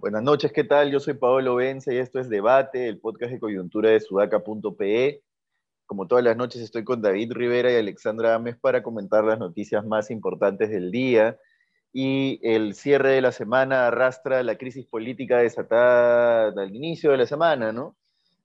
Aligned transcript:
Buenas 0.00 0.22
noches, 0.24 0.52
¿qué 0.52 0.64
tal? 0.64 0.90
Yo 0.90 0.98
soy 0.98 1.14
Paolo 1.14 1.54
Vence 1.54 1.94
y 1.94 1.98
esto 1.98 2.18
es 2.18 2.28
Debate, 2.28 2.88
el 2.88 2.98
podcast 2.98 3.32
de 3.32 3.38
coyuntura 3.38 3.90
de 3.90 4.00
sudaca.pe. 4.00 5.22
Como 5.86 6.08
todas 6.08 6.24
las 6.24 6.36
noches 6.36 6.60
estoy 6.60 6.82
con 6.82 7.02
David 7.02 7.32
Rivera 7.32 7.70
y 7.70 7.76
Alexandra 7.76 8.34
Ames 8.34 8.56
para 8.56 8.82
comentar 8.82 9.22
las 9.22 9.38
noticias 9.38 9.86
más 9.86 10.10
importantes 10.10 10.70
del 10.70 10.90
día. 10.90 11.38
Y 11.92 12.38
el 12.42 12.74
cierre 12.74 13.10
de 13.10 13.20
la 13.20 13.32
semana 13.32 13.88
arrastra 13.88 14.42
la 14.42 14.56
crisis 14.56 14.86
política 14.86 15.38
desatada 15.38 16.48
al 16.48 16.74
inicio 16.74 17.10
de 17.10 17.16
la 17.18 17.26
semana, 17.26 17.72
¿no? 17.72 17.96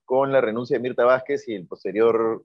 Con 0.03 0.31
la 0.31 0.41
renuncia 0.41 0.77
de 0.77 0.81
Mirta 0.81 1.05
Vázquez 1.05 1.47
y 1.47 1.53
el 1.53 1.67
posterior 1.67 2.43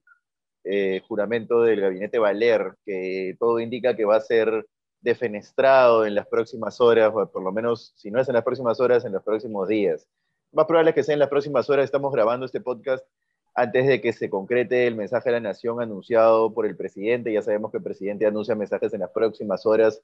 eh, 0.64 1.00
juramento 1.08 1.62
del 1.62 1.80
gabinete 1.80 2.18
Valer, 2.18 2.74
que 2.84 3.34
todo 3.38 3.60
indica 3.60 3.96
que 3.96 4.04
va 4.04 4.16
a 4.16 4.20
ser 4.20 4.66
defenestrado 5.00 6.04
en 6.04 6.14
las 6.14 6.26
próximas 6.26 6.80
horas, 6.80 7.12
o 7.14 7.30
por 7.30 7.42
lo 7.42 7.52
menos, 7.52 7.94
si 7.96 8.10
no 8.10 8.20
es 8.20 8.28
en 8.28 8.34
las 8.34 8.44
próximas 8.44 8.78
horas, 8.78 9.04
en 9.06 9.12
los 9.12 9.22
próximos 9.22 9.68
días. 9.68 10.06
Más 10.52 10.66
probable 10.66 10.90
es 10.90 10.94
que 10.94 11.02
sea 11.02 11.14
en 11.14 11.20
las 11.20 11.30
próximas 11.30 11.70
horas. 11.70 11.86
Estamos 11.86 12.12
grabando 12.12 12.44
este 12.44 12.60
podcast 12.60 13.06
antes 13.54 13.86
de 13.86 14.00
que 14.00 14.12
se 14.12 14.28
concrete 14.28 14.86
el 14.86 14.96
mensaje 14.96 15.30
de 15.30 15.34
la 15.34 15.40
nación 15.40 15.80
anunciado 15.80 16.52
por 16.52 16.66
el 16.66 16.76
presidente. 16.76 17.32
Ya 17.32 17.40
sabemos 17.40 17.70
que 17.70 17.78
el 17.78 17.82
presidente 17.82 18.26
anuncia 18.26 18.54
mensajes 18.54 18.92
en 18.92 19.00
las 19.00 19.10
próximas 19.10 19.64
horas 19.64 20.02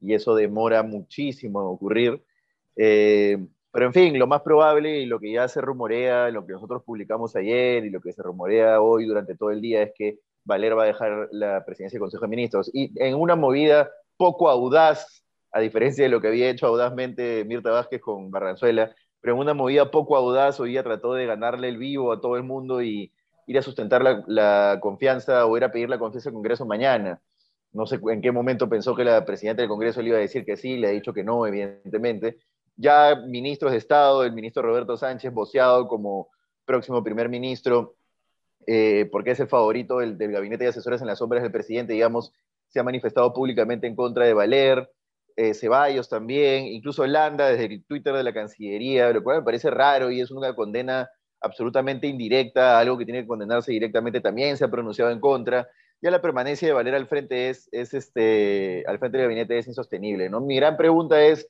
y 0.00 0.14
eso 0.14 0.34
demora 0.34 0.82
muchísimo 0.82 1.60
en 1.60 1.66
ocurrir. 1.66 2.22
Eh, 2.76 3.38
pero 3.70 3.86
en 3.86 3.92
fin, 3.92 4.18
lo 4.18 4.26
más 4.26 4.42
probable 4.42 5.00
y 5.00 5.06
lo 5.06 5.20
que 5.20 5.32
ya 5.32 5.48
se 5.48 5.60
rumorea, 5.60 6.30
lo 6.30 6.46
que 6.46 6.54
nosotros 6.54 6.82
publicamos 6.82 7.36
ayer 7.36 7.84
y 7.84 7.90
lo 7.90 8.00
que 8.00 8.12
se 8.12 8.22
rumorea 8.22 8.80
hoy 8.80 9.06
durante 9.06 9.36
todo 9.36 9.50
el 9.50 9.60
día 9.60 9.82
es 9.82 9.92
que 9.94 10.18
Valer 10.44 10.78
va 10.78 10.84
a 10.84 10.86
dejar 10.86 11.28
la 11.32 11.64
presidencia 11.64 11.96
del 11.96 12.02
Consejo 12.02 12.24
de 12.24 12.28
Ministros. 12.28 12.70
Y 12.72 12.92
en 13.02 13.16
una 13.16 13.36
movida 13.36 13.90
poco 14.16 14.48
audaz, 14.48 15.24
a 15.52 15.60
diferencia 15.60 16.04
de 16.04 16.10
lo 16.10 16.20
que 16.20 16.28
había 16.28 16.48
hecho 16.48 16.66
audazmente 16.66 17.44
Mirta 17.44 17.70
Vázquez 17.70 18.00
con 18.00 18.30
Barranzuela, 18.30 18.94
pero 19.20 19.34
en 19.34 19.40
una 19.40 19.54
movida 19.54 19.90
poco 19.90 20.16
audaz, 20.16 20.60
hoy 20.60 20.70
día 20.70 20.82
trató 20.82 21.14
de 21.14 21.26
ganarle 21.26 21.68
el 21.68 21.78
vivo 21.78 22.12
a 22.12 22.20
todo 22.20 22.36
el 22.36 22.44
mundo 22.44 22.82
y 22.82 23.12
ir 23.46 23.58
a 23.58 23.62
sustentar 23.62 24.02
la, 24.26 24.78
confianza 24.80 25.46
o 25.46 25.56
ir 25.56 25.64
a 25.64 25.72
pedir 25.72 25.88
la 25.88 25.98
confianza 25.98 26.28
al 26.28 26.34
Congreso 26.34 26.64
mañana. 26.64 27.20
No 27.76 27.86
sé 27.86 28.00
en 28.10 28.22
qué 28.22 28.32
momento 28.32 28.68
pensó 28.68 28.96
que 28.96 29.04
la 29.04 29.24
presidenta 29.26 29.60
del 29.60 29.68
Congreso 29.68 30.00
le 30.00 30.08
iba 30.08 30.16
a 30.16 30.22
decir 30.22 30.46
que 30.46 30.56
sí, 30.56 30.78
le 30.78 30.88
ha 30.88 30.90
dicho 30.92 31.12
que 31.12 31.22
no, 31.22 31.46
evidentemente. 31.46 32.38
Ya 32.74 33.14
ministros 33.26 33.72
de 33.72 33.78
Estado, 33.78 34.24
el 34.24 34.32
ministro 34.32 34.62
Roberto 34.62 34.96
Sánchez, 34.96 35.30
voceado 35.32 35.86
como 35.86 36.28
próximo 36.64 37.04
primer 37.04 37.28
ministro, 37.28 37.96
eh, 38.66 39.08
porque 39.12 39.32
es 39.32 39.40
el 39.40 39.48
favorito 39.48 39.98
del, 39.98 40.16
gabinete 40.16 40.64
de 40.64 40.70
asesores 40.70 41.02
en 41.02 41.06
las 41.06 41.18
sombras 41.18 41.42
del 41.42 41.52
presidente, 41.52 41.92
digamos, 41.92 42.32
se 42.68 42.80
ha 42.80 42.82
manifestado 42.82 43.32
públicamente 43.32 43.86
en 43.86 43.94
contra 43.94 44.24
de 44.24 44.32
Valer, 44.32 44.90
eh, 45.36 45.52
Ceballos 45.52 46.08
también, 46.08 46.64
incluso 46.66 47.06
Landa 47.06 47.48
desde 47.48 47.66
el 47.66 47.84
Twitter 47.84 48.14
de 48.14 48.24
la 48.24 48.32
Cancillería, 48.32 49.12
lo 49.12 49.22
cual 49.22 49.38
me 49.38 49.44
parece 49.44 49.70
raro 49.70 50.10
y 50.10 50.22
es 50.22 50.30
una 50.30 50.54
condena 50.54 51.10
absolutamente 51.42 52.06
indirecta, 52.06 52.78
algo 52.78 52.96
que 52.96 53.04
tiene 53.04 53.20
que 53.20 53.28
condenarse 53.28 53.70
directamente 53.70 54.22
también 54.22 54.56
se 54.56 54.64
ha 54.64 54.70
pronunciado 54.70 55.10
en 55.10 55.20
contra. 55.20 55.68
Ya 56.02 56.10
la 56.10 56.20
permanencia 56.20 56.68
de 56.68 56.74
Valer 56.74 56.94
al 56.94 57.06
frente 57.06 57.48
es, 57.48 57.68
es 57.72 57.94
este, 57.94 58.84
al 58.86 58.98
frente 58.98 59.18
del 59.18 59.26
gabinete 59.26 59.58
es 59.58 59.66
insostenible, 59.66 60.28
¿no? 60.28 60.40
Mi 60.40 60.56
gran 60.56 60.76
pregunta 60.76 61.22
es, 61.22 61.48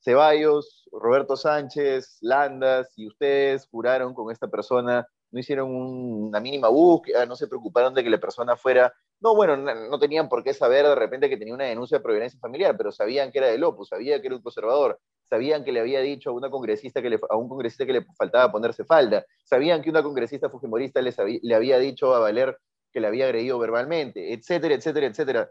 Ceballos, 0.00 0.88
Roberto 0.92 1.36
Sánchez, 1.36 2.18
Landa, 2.20 2.84
si 2.84 3.06
ustedes 3.06 3.66
juraron 3.68 4.14
con 4.14 4.30
esta 4.30 4.48
persona, 4.48 5.08
no 5.30 5.40
hicieron 5.40 5.74
una 5.74 6.40
mínima 6.40 6.68
búsqueda, 6.68 7.26
no 7.26 7.36
se 7.36 7.48
preocuparon 7.48 7.94
de 7.94 8.04
que 8.04 8.10
la 8.10 8.20
persona 8.20 8.56
fuera 8.56 8.92
no, 9.20 9.34
bueno, 9.34 9.56
no, 9.56 9.98
tenían 9.98 10.28
por 10.28 10.44
qué 10.44 10.52
saber 10.52 10.86
de 10.86 10.94
repente 10.94 11.30
que 11.30 11.38
tenía 11.38 11.54
una 11.54 11.64
denuncia 11.64 11.98
de 11.98 12.04
providencia 12.04 12.38
familiar, 12.38 12.76
pero 12.76 12.92
sabían 12.92 13.32
que 13.32 13.38
era 13.38 13.48
del 13.48 13.64
Opus, 13.64 13.88
sabían 13.88 14.20
que 14.20 14.26
era 14.26 14.36
un 14.36 14.42
conservador, 14.42 15.00
sabían 15.30 15.64
que 15.64 15.72
le 15.72 15.80
había 15.80 16.00
dicho 16.00 16.30
a 16.30 16.32
una 16.34 16.50
congresista 16.50 17.00
que 17.00 17.08
le, 17.08 17.18
a 17.30 17.36
un 17.36 17.48
congresista 17.48 17.86
que 17.86 17.94
le 17.94 18.06
faltaba 18.18 18.52
ponerse 18.52 18.84
falda, 18.84 19.24
sabían 19.42 19.80
que 19.80 19.88
una 19.88 20.02
congresista 20.02 20.50
fujimorista 20.50 21.00
le 21.00 21.54
había 21.54 21.78
dicho 21.78 22.14
a 22.14 22.18
Valer 22.18 22.58
que 22.96 23.00
le 23.02 23.08
había 23.08 23.26
agredido 23.26 23.58
verbalmente, 23.58 24.32
etcétera, 24.32 24.74
etcétera, 24.74 25.06
etcétera. 25.08 25.50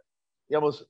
Digamos, 0.50 0.90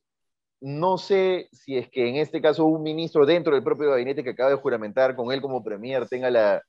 no 0.62 0.96
sé 0.96 1.50
si 1.52 1.76
es 1.76 1.90
que 1.90 2.08
en 2.08 2.16
este 2.16 2.40
caso 2.40 2.64
un 2.64 2.82
ministro 2.82 3.26
dentro 3.26 3.54
del 3.54 3.62
propio 3.62 3.90
gabinete 3.90 4.24
que 4.24 4.30
acaba 4.30 4.48
de 4.48 4.56
juramentar 4.56 5.14
con 5.16 5.32
él 5.32 5.42
como 5.42 5.62
premier 5.62 6.08
tenga 6.08 6.30
la, 6.30 6.62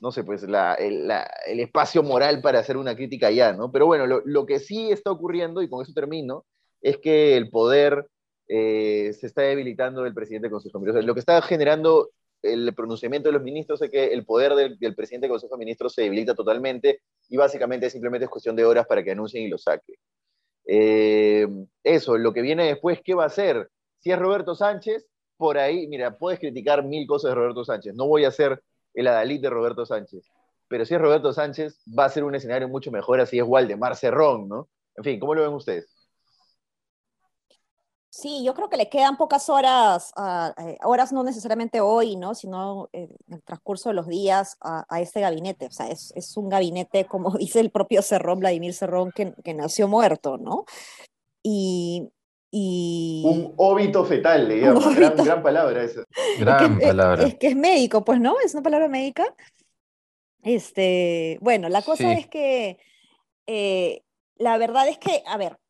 no 0.00 0.12
sé, 0.12 0.22
pues 0.22 0.44
el, 0.44 1.10
espacio 1.58 2.04
moral 2.04 2.40
para 2.40 2.60
hacer 2.60 2.76
una 2.76 2.94
crítica 2.94 3.32
ya, 3.32 3.52
¿no? 3.52 3.72
Pero 3.72 3.86
bueno, 3.86 4.06
lo, 4.24 4.46
que 4.46 4.60
sí 4.60 4.92
está 4.92 5.10
ocurriendo, 5.10 5.60
y 5.60 5.68
con 5.68 5.82
eso 5.82 5.92
termino, 5.92 6.44
es 6.80 6.98
que 6.98 7.36
el 7.36 7.50
poder 7.50 8.06
eh, 8.46 9.12
se 9.18 9.26
está 9.26 9.42
debilitando 9.42 10.04
del 10.04 10.14
presidente 10.14 10.50
con 10.50 10.60
sus 10.60 10.72
Ministros. 10.72 11.04
Lo 11.04 11.14
que 11.14 11.20
está 11.20 11.42
generando 11.42 12.10
el 12.42 12.74
pronunciamiento 12.74 13.28
de 13.28 13.34
los 13.34 13.42
ministros 13.42 13.80
es 13.82 13.90
que 13.90 14.06
el 14.06 14.24
poder 14.24 14.54
del, 14.54 14.94
presidente 14.94 15.26
del 15.26 15.32
Consejo 15.32 15.54
de 15.54 15.60
Ministros 15.60 15.94
se 15.94 16.02
debilita 16.02 16.34
totalmente 16.34 17.00
y 17.28 17.36
básicamente 17.36 17.88
simplemente 17.90 18.24
es 18.24 18.30
cuestión 18.30 18.56
de 18.56 18.64
horas 18.64 18.86
para 18.86 19.02
que 19.02 19.12
anuncien 19.12 19.44
y 19.44 19.48
lo 19.48 19.58
saquen. 19.58 19.96
Eh, 20.66 21.46
eso, 21.82 22.18
lo 22.18 22.32
que 22.32 22.42
viene 22.42 22.66
después, 22.66 23.00
¿qué 23.04 23.14
va 23.14 23.24
a 23.24 23.26
hacer? 23.26 23.68
Si 24.00 24.10
es 24.10 24.18
Roberto 24.18 24.54
Sánchez, 24.54 25.06
por 25.36 25.58
ahí, 25.58 25.86
mira, 25.88 26.18
puedes 26.18 26.40
criticar 26.40 26.84
mil 26.84 27.06
cosas 27.06 27.30
de 27.30 27.34
Roberto 27.36 27.64
Sánchez, 27.64 27.94
no 27.94 28.06
voy 28.06 28.24
a 28.24 28.28
hacer 28.28 28.62
el 28.94 29.06
adalid 29.06 29.40
de 29.40 29.50
Roberto 29.50 29.86
Sánchez. 29.86 30.24
Pero 30.68 30.84
si 30.84 30.94
es 30.94 31.00
Roberto 31.00 31.32
Sánchez, 31.32 31.82
va 31.86 32.06
a 32.06 32.08
ser 32.08 32.24
un 32.24 32.34
escenario 32.34 32.68
mucho 32.68 32.90
mejor 32.90 33.20
así 33.20 33.38
es 33.38 33.44
Waldemar 33.44 33.96
Cerrón, 33.96 34.48
¿no? 34.48 34.68
En 34.96 35.04
fin, 35.04 35.20
¿cómo 35.20 35.34
lo 35.34 35.42
ven 35.42 35.52
ustedes? 35.52 36.01
Sí, 38.14 38.44
yo 38.44 38.52
creo 38.52 38.68
que 38.68 38.76
le 38.76 38.90
quedan 38.90 39.16
pocas 39.16 39.48
horas, 39.48 40.12
eh, 40.58 40.76
horas 40.84 41.14
no 41.14 41.24
necesariamente 41.24 41.80
hoy, 41.80 42.16
¿no? 42.16 42.34
sino 42.34 42.90
en 42.92 43.08
el 43.30 43.42
transcurso 43.42 43.88
de 43.88 43.94
los 43.94 44.06
días 44.06 44.58
a, 44.60 45.00
este 45.00 45.22
gabinete. 45.22 45.64
O 45.64 45.70
sea, 45.70 45.88
es, 45.88 46.12
es, 46.14 46.36
un 46.36 46.50
gabinete, 46.50 47.06
como 47.06 47.30
dice 47.38 47.60
el 47.60 47.70
propio 47.70 48.02
Cerrón, 48.02 48.40
Vladimir 48.40 48.74
Cerrón, 48.74 49.12
que, 49.12 49.32
que 49.42 49.54
nació 49.54 49.88
muerto, 49.88 50.36
¿no? 50.36 50.66
Y, 51.42 52.12
un 52.52 53.54
óbito 53.56 54.04
fetal, 54.04 54.46
le 54.46 54.56
llamo. 54.60 54.80
Gran, 54.90 55.42
palabra 55.42 55.82
esa. 55.82 56.04
Gran 56.38 56.78
palabra. 56.80 57.24
Es, 57.24 57.36
que 57.36 57.46
es 57.46 57.56
médico, 57.56 58.04
pues, 58.04 58.20
¿no? 58.20 58.34
Es 58.44 58.52
una 58.52 58.62
palabra 58.62 58.88
médica. 58.88 59.34
Este, 60.42 61.38
bueno, 61.40 61.70
la 61.70 61.80
cosa 61.80 62.12
es 62.12 62.26
que 62.26 62.76
eh, 63.46 64.02
la 64.36 64.58
verdad 64.58 64.86
es 64.86 64.98
que, 64.98 65.22
a 65.26 65.38
ver, 65.38 65.61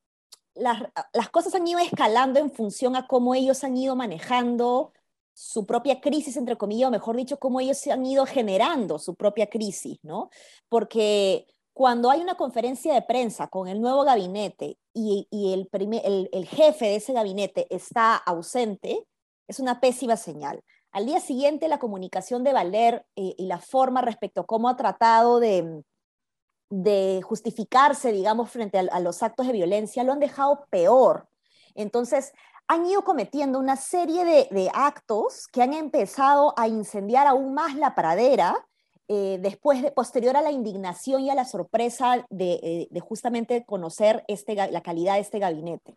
las, 0.54 0.82
las, 1.12 1.30
cosas 1.30 1.54
han 1.54 1.66
ido 1.66 1.78
escalando 1.78 2.38
en 2.38 2.50
función 2.50 2.96
a 2.96 3.06
cómo 3.06 3.34
ellos 3.34 3.64
han 3.64 3.76
ido 3.76 3.96
manejando 3.96 4.92
su 5.34 5.66
propia 5.66 6.00
crisis, 6.00 6.36
entre 6.36 6.56
comillas, 6.56 6.88
o 6.88 6.90
mejor 6.90 7.16
dicho, 7.16 7.38
cómo 7.38 7.60
ellos 7.60 7.78
se 7.78 7.92
han 7.92 8.04
ido 8.04 8.26
generando 8.26 8.98
su 8.98 9.14
propia 9.14 9.48
crisis, 9.48 9.98
¿no? 10.02 10.30
Porque 10.68 11.46
cuando 11.72 12.10
hay 12.10 12.20
una 12.20 12.36
conferencia 12.36 12.92
de 12.92 13.02
prensa 13.02 13.48
con 13.48 13.66
el 13.68 13.80
nuevo 13.80 14.04
gabinete 14.04 14.78
y, 14.92 15.26
el, 15.32 15.68
el, 16.32 16.46
jefe 16.46 16.86
de 16.86 16.96
ese 16.96 17.14
gabinete 17.14 17.66
está 17.70 18.16
ausente, 18.16 19.06
es 19.48 19.58
una 19.58 19.80
pésima 19.80 20.16
señal. 20.16 20.62
Al 20.90 21.06
día 21.06 21.20
siguiente, 21.20 21.68
la 21.68 21.78
comunicación 21.78 22.44
de 22.44 22.52
Valer 22.52 23.06
eh, 23.16 23.34
y 23.38 23.46
la 23.46 23.58
forma 23.58 24.02
respecto 24.02 24.42
a 24.42 24.46
cómo 24.46 24.68
ha 24.68 24.76
tratado 24.76 25.40
de, 25.40 25.82
de 26.72 27.20
justificarse, 27.22 28.12
digamos, 28.12 28.50
frente 28.50 28.78
a, 28.78 29.00
los 29.00 29.22
actos 29.22 29.46
de 29.46 29.52
violencia, 29.52 30.04
lo 30.04 30.12
han 30.12 30.20
dejado 30.20 30.66
peor. 30.70 31.28
Entonces, 31.74 32.32
han 32.66 32.86
ido 32.86 33.04
cometiendo 33.04 33.58
una 33.58 33.76
serie 33.76 34.24
de, 34.24 34.48
de 34.50 34.70
actos 34.72 35.46
que 35.48 35.62
han 35.62 35.74
empezado 35.74 36.54
a 36.56 36.68
incendiar 36.68 37.26
aún 37.26 37.52
más 37.52 37.76
la 37.76 37.94
pradera 37.94 38.66
eh, 39.08 39.38
después, 39.42 39.82
de, 39.82 39.90
posterior 39.90 40.38
a 40.38 40.40
la 40.42 40.50
indignación 40.50 41.20
y 41.20 41.28
a 41.28 41.34
la 41.34 41.44
sorpresa 41.44 42.24
de, 42.30 42.88
eh, 42.90 43.00
justamente 43.00 43.62
conocer 43.66 44.24
este, 44.26 44.54
la 44.54 44.80
calidad 44.80 45.16
de 45.16 45.20
este 45.20 45.38
gabinete. 45.38 45.94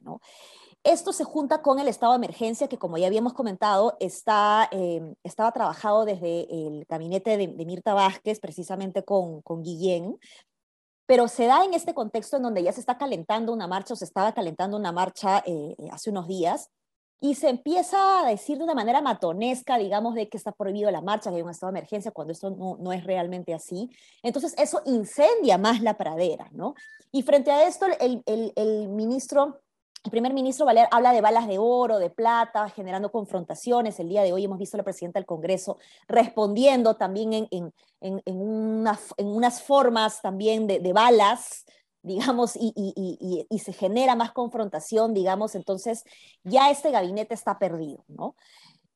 Esto 0.84 1.14
se 1.14 1.24
junta 1.24 1.62
con 1.62 1.80
el 1.80 1.88
estado 1.88 2.12
de 2.12 2.18
emergencia 2.18 2.68
que, 2.68 2.78
como 2.78 2.98
ya 2.98 3.08
habíamos 3.08 3.34
comentado, 3.34 3.96
está, 4.02 4.68
eh, 4.72 5.16
estaba 5.24 5.54
trabajado 5.54 6.04
desde 6.04 6.42
el 6.52 6.86
gabinete 6.90 7.38
de, 7.38 7.48
Mirta 7.48 7.94
Vázquez, 7.94 8.42
precisamente 8.42 9.04
con, 9.04 9.42
con 9.42 9.64
Guillén, 9.64 10.20
pero 11.06 11.28
se 11.28 11.46
da 11.46 11.64
en 11.64 11.74
este 11.74 11.94
contexto 11.94 12.38
en 12.38 12.44
donde 12.44 12.64
ya 12.64 12.72
se 12.72 12.80
está 12.80 12.98
calentando 12.98 13.54
una 13.54 13.68
marcha 13.68 13.94
o 13.94 13.98
se 13.98 14.06
estaba 14.06 14.34
calentando 14.34 14.78
una 14.78 14.92
marcha 14.92 15.44
hace 15.92 16.10
unos 16.10 16.28
días 16.28 16.70
y 17.22 17.36
se 17.36 17.50
empieza 17.50 18.20
a 18.20 18.30
decir 18.30 18.58
de 18.58 18.64
una 18.64 18.76
manera 18.76 19.02
matonesca, 19.02 19.78
digamos, 19.78 20.16
de 20.16 20.28
que 20.30 20.38
está 20.38 20.52
prohibido 20.52 20.92
la 20.92 21.02
marcha, 21.02 21.30
que 21.30 21.38
hay 21.38 21.42
un 21.42 21.50
estado 21.50 21.72
de 21.72 21.80
emergencia, 21.80 22.12
cuando 22.12 22.34
esto 22.34 22.52
no, 22.52 22.78
no, 22.80 22.92
es 22.94 23.04
realmente 23.04 23.54
así. 23.54 23.90
Entonces, 24.22 24.54
eso 24.58 24.82
incendia 24.86 25.58
más 25.58 25.82
la 25.82 25.98
pradera, 25.98 26.50
¿no? 26.52 26.76
Y 27.12 27.24
frente 27.24 27.52
a 27.52 27.68
esto, 27.68 27.86
el, 28.00 28.22
el, 28.26 28.54
el 28.56 28.90
ministro 28.90 29.62
El 30.06 30.12
primer 30.12 30.36
ministro 30.36 30.68
Valer 30.68 30.88
habla 30.92 31.14
de 31.14 31.22
balas 31.22 31.48
de 31.48 31.58
oro, 31.58 31.98
de 31.98 32.12
plata, 32.12 32.70
generando 32.70 33.12
confrontaciones. 33.12 34.00
El 34.00 34.08
día 34.08 34.22
de 34.22 34.34
hoy 34.34 34.46
hemos 34.46 34.60
visto 34.60 34.78
a 34.78 34.80
la 34.80 34.84
presidenta 34.84 35.18
del 35.18 35.26
Congreso 35.26 35.80
respondiendo 36.08 36.96
también 36.96 37.34
en, 37.34 37.48
en, 37.50 37.74
en, 38.02 38.22
en 38.24 39.26
unas 39.26 39.64
formas 39.64 40.22
también 40.22 40.68
de, 40.68 40.80
de 40.80 40.94
balas, 40.94 41.66
digamos, 42.04 42.56
y, 42.56 42.72
y, 42.76 42.94
y, 42.96 43.48
y, 43.50 43.60
se 43.60 43.74
genera 43.74 44.16
más 44.16 44.32
confrontación, 44.32 45.16
digamos, 45.16 45.56
entonces 45.56 46.04
ya 46.44 46.70
este 46.70 46.92
gabinete 46.92 47.34
está 47.34 47.58
perdido, 47.58 48.06
¿no? 48.08 48.36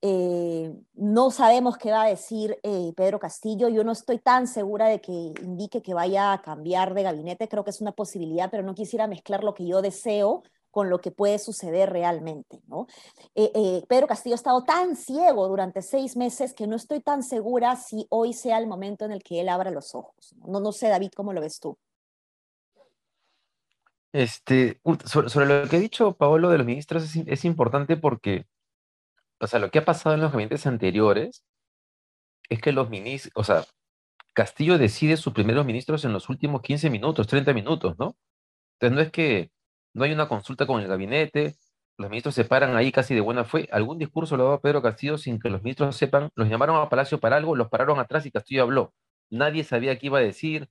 Eh, 0.03 0.71
no 0.93 1.31
sabemos 1.31 1.77
qué 1.79 1.91
va 1.91 2.03
a 2.03 2.07
decir 2.07 2.59
eh, 2.61 2.93
Pedro 2.95 3.19
Castillo. 3.19 3.67
Yo 3.67 3.83
no 3.83 3.93
estoy 3.93 4.19
tan 4.19 4.45
segura 4.45 4.87
de 4.87 5.01
que 5.01 5.11
indique 5.11 5.81
que 5.81 5.95
vaya 5.95 6.33
a 6.33 6.41
cambiar 6.43 6.93
de 6.93 7.03
gabinete. 7.03 7.49
Creo 7.49 7.63
que 7.63 7.71
es 7.71 7.81
una 7.81 7.93
posibilidad, 7.93 8.49
pero 8.51 8.63
no 8.63 8.75
quisiera 8.75 9.07
mezclar 9.07 9.43
lo 9.43 9.55
que 9.55 9.65
yo 9.65 9.81
deseo 9.81 10.43
con 10.71 10.89
lo 10.89 10.99
que 10.99 11.11
puede 11.11 11.39
suceder 11.39 11.91
realmente. 11.91 12.61
¿no? 12.67 12.87
Eh, 13.35 13.83
Pedro 13.87 14.07
Castillo 14.07 14.33
ha 14.33 14.35
estado 14.35 14.63
tan 14.63 14.95
ciego 14.95 15.47
durante 15.47 15.81
seis 15.81 16.15
meses 16.15 16.53
que 16.53 16.67
no 16.67 16.75
estoy 16.75 17.01
tan 17.01 17.23
segura 17.23 17.75
si 17.75 18.05
hoy 18.09 18.33
sea 18.33 18.57
el 18.57 18.67
momento 18.67 19.05
en 19.05 19.11
el 19.11 19.23
que 19.23 19.41
él 19.41 19.49
abra 19.49 19.71
los 19.71 19.95
ojos. 19.95 20.35
No, 20.47 20.59
no 20.59 20.71
sé, 20.71 20.87
David, 20.87 21.11
¿cómo 21.15 21.33
lo 21.33 21.41
ves 21.41 21.59
tú? 21.59 21.77
Este, 24.11 24.81
sobre, 25.05 25.45
lo 25.45 25.69
que 25.69 25.75
ha 25.75 25.79
dicho 25.79 26.13
Paolo 26.13 26.49
de 26.49 26.57
los 26.57 26.65
ministros 26.65 27.03
es, 27.03 27.27
es 27.27 27.45
importante 27.45 27.95
porque 27.95 28.47
o 29.39 29.47
sea, 29.47 29.59
lo 29.59 29.71
que 29.71 29.79
ha 29.79 29.85
pasado 29.85 30.15
en 30.15 30.21
los 30.21 30.31
gabinetes 30.31 30.67
anteriores 30.67 31.43
es 32.49 32.61
que 32.61 32.71
los 32.71 32.89
ministros, 32.89 33.31
o 33.35 33.43
sea, 33.43 33.65
Castillo 34.33 34.77
decide 34.77 35.17
sus 35.17 35.33
primeros 35.33 35.65
ministros 35.65 36.03
en 36.05 36.13
los 36.13 36.29
últimos 36.29 36.61
15 36.61 36.89
minutos, 36.89 37.27
30 37.27 37.53
minutos, 37.53 37.97
¿no? 37.97 38.17
Entonces 38.73 38.95
no 38.95 39.01
es 39.01 39.11
que 39.11 39.51
no 39.93 40.03
hay 40.03 40.11
una 40.11 40.27
consulta 40.27 40.65
con 40.67 40.81
el 40.81 40.87
gabinete, 40.87 41.55
los 41.97 42.09
ministros 42.09 42.35
se 42.35 42.45
paran 42.45 42.75
ahí 42.77 42.91
casi 42.91 43.13
de 43.13 43.21
buena 43.21 43.43
fe, 43.43 43.67
algún 43.71 43.97
discurso 43.99 44.37
lo 44.37 44.45
daba 44.45 44.61
Pedro 44.61 44.81
Castillo 44.81 45.17
sin 45.17 45.39
que 45.39 45.49
los 45.49 45.61
ministros 45.63 45.97
sepan, 45.97 46.29
los 46.35 46.47
llamaron 46.47 46.77
a 46.77 46.89
Palacio 46.89 47.19
para 47.19 47.35
algo, 47.35 47.55
los 47.55 47.69
pararon 47.69 47.99
atrás 47.99 48.25
y 48.25 48.31
Castillo 48.31 48.63
habló. 48.63 48.93
Nadie 49.29 49.63
sabía 49.63 49.97
qué 49.99 50.07
iba 50.07 50.19
a 50.19 50.21
decir. 50.21 50.69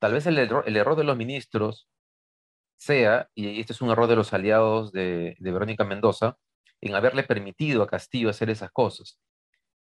Tal 0.00 0.12
vez 0.12 0.26
el 0.26 0.38
error, 0.38 0.64
el 0.66 0.76
error 0.76 0.96
de 0.96 1.04
los 1.04 1.16
ministros 1.16 1.88
sea, 2.76 3.30
y 3.34 3.60
este 3.60 3.72
es 3.72 3.80
un 3.82 3.90
error 3.90 4.06
de 4.08 4.16
los 4.16 4.32
aliados 4.34 4.92
de, 4.92 5.36
de 5.38 5.52
Verónica 5.52 5.84
Mendoza, 5.84 6.36
en 6.80 6.94
haberle 6.94 7.22
permitido 7.24 7.82
a 7.82 7.86
Castillo 7.86 8.28
hacer 8.30 8.50
esas 8.50 8.70
cosas. 8.70 9.18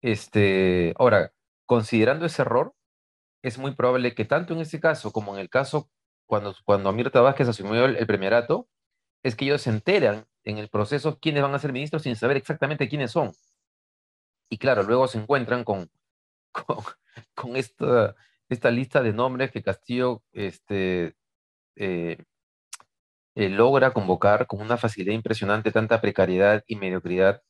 Este, 0.03 0.95
ahora, 0.99 1.33
considerando 1.67 2.27
ese 2.27 2.43
error, 2.43 2.75
es 3.43 3.59
muy 3.59 3.75
probable 3.75 4.15
que 4.15 4.25
tanto 4.25 4.55
en 4.55 4.61
ese 4.61 4.81
caso 4.81 5.13
como 5.13 5.35
en 5.35 5.41
el 5.41 5.51
caso 5.51 5.91
cuando, 6.33 6.55
cuando 6.65 6.91
Mirta 6.95 7.21
Vázquez 7.21 7.47
asumió 7.47 7.85
el, 7.85 8.07
premierato, 8.07 8.67
es 9.23 9.37
que 9.37 9.45
ellos 9.45 9.61
se 9.61 9.69
enteran 9.69 10.25
en 10.45 10.57
el 10.57 10.71
proceso 10.71 11.19
quiénes 11.21 11.43
van 11.43 11.55
a 11.55 11.59
ser 11.59 11.75
ministros 11.75 12.05
sin 12.05 12.17
saber 12.17 12.39
exactamente 12.39 12.89
quiénes 12.89 13.11
son. 13.11 13.33
Y 14.49 14.57
claro, 14.57 14.83
luego 14.83 15.09
se 15.09 15.19
encuentran 15.19 15.63
con, 15.65 15.91
con, 17.35 17.57
esta, 17.57 18.17
esta 18.49 18.71
lista 18.71 19.03
de 19.03 19.13
nombres 19.13 19.51
que 19.51 19.63
Castillo 19.63 20.23
este, 20.33 21.17
eh, 21.77 22.17
eh, 23.35 23.49
logra 23.51 23.93
convocar 23.93 24.47
con 24.47 24.63
una 24.63 24.79
facilidad 24.79 25.15
impresionante 25.15 25.71
tanta 25.71 26.01
precariedad 26.01 26.65
y 26.67 26.77
mediocridad. 26.77 27.43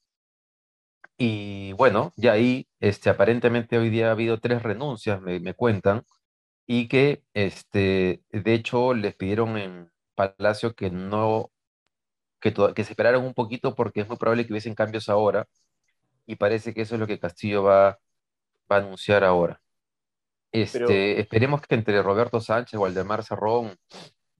Y 1.16 1.72
bueno, 1.74 2.12
ya 2.16 2.32
ahí, 2.32 2.66
este, 2.80 3.10
aparentemente 3.10 3.78
hoy 3.78 3.90
día 3.90 4.08
ha 4.08 4.10
habido 4.10 4.40
tres 4.40 4.60
renuncias, 4.60 5.20
me, 5.20 5.38
me 5.38 5.54
cuentan, 5.54 6.02
y 6.74 6.88
que, 6.88 7.22
este, 7.34 8.22
de 8.30 8.54
hecho, 8.54 8.94
les 8.94 9.14
pidieron 9.14 9.58
en 9.58 9.92
Palacio 10.14 10.74
que 10.74 10.88
no, 10.90 11.50
que, 12.40 12.54
que 12.74 12.84
se 12.84 12.92
esperaran 12.94 13.22
un 13.22 13.34
poquito 13.34 13.74
porque 13.74 14.00
es 14.00 14.08
muy 14.08 14.16
probable 14.16 14.46
que 14.46 14.54
hubiesen 14.54 14.74
cambios 14.74 15.10
ahora, 15.10 15.46
y 16.24 16.36
parece 16.36 16.72
que 16.72 16.80
eso 16.80 16.94
es 16.94 17.00
lo 17.00 17.06
que 17.06 17.18
Castillo 17.18 17.62
va, 17.62 17.98
va 18.70 18.76
a 18.76 18.78
anunciar 18.78 19.22
ahora. 19.22 19.60
Este, 20.50 21.20
esperemos 21.20 21.60
que 21.60 21.74
entre 21.74 22.00
Roberto 22.02 22.40
Sánchez, 22.40 22.80
Waldemar 22.80 23.22
Cerrón, 23.22 23.76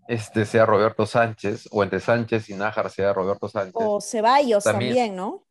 este 0.09 0.47
sea 0.47 0.65
Roberto 0.65 1.05
Sánchez, 1.05 1.69
o 1.71 1.83
entre 1.83 2.01
Sánchez 2.01 2.49
y 2.49 2.55
Nájar 2.55 2.89
sea 2.89 3.13
Roberto 3.13 3.47
Sánchez. 3.47 3.75
O 3.75 4.01
Ceballos 4.01 4.65
también, 4.65 5.15
¿no? 5.15 5.47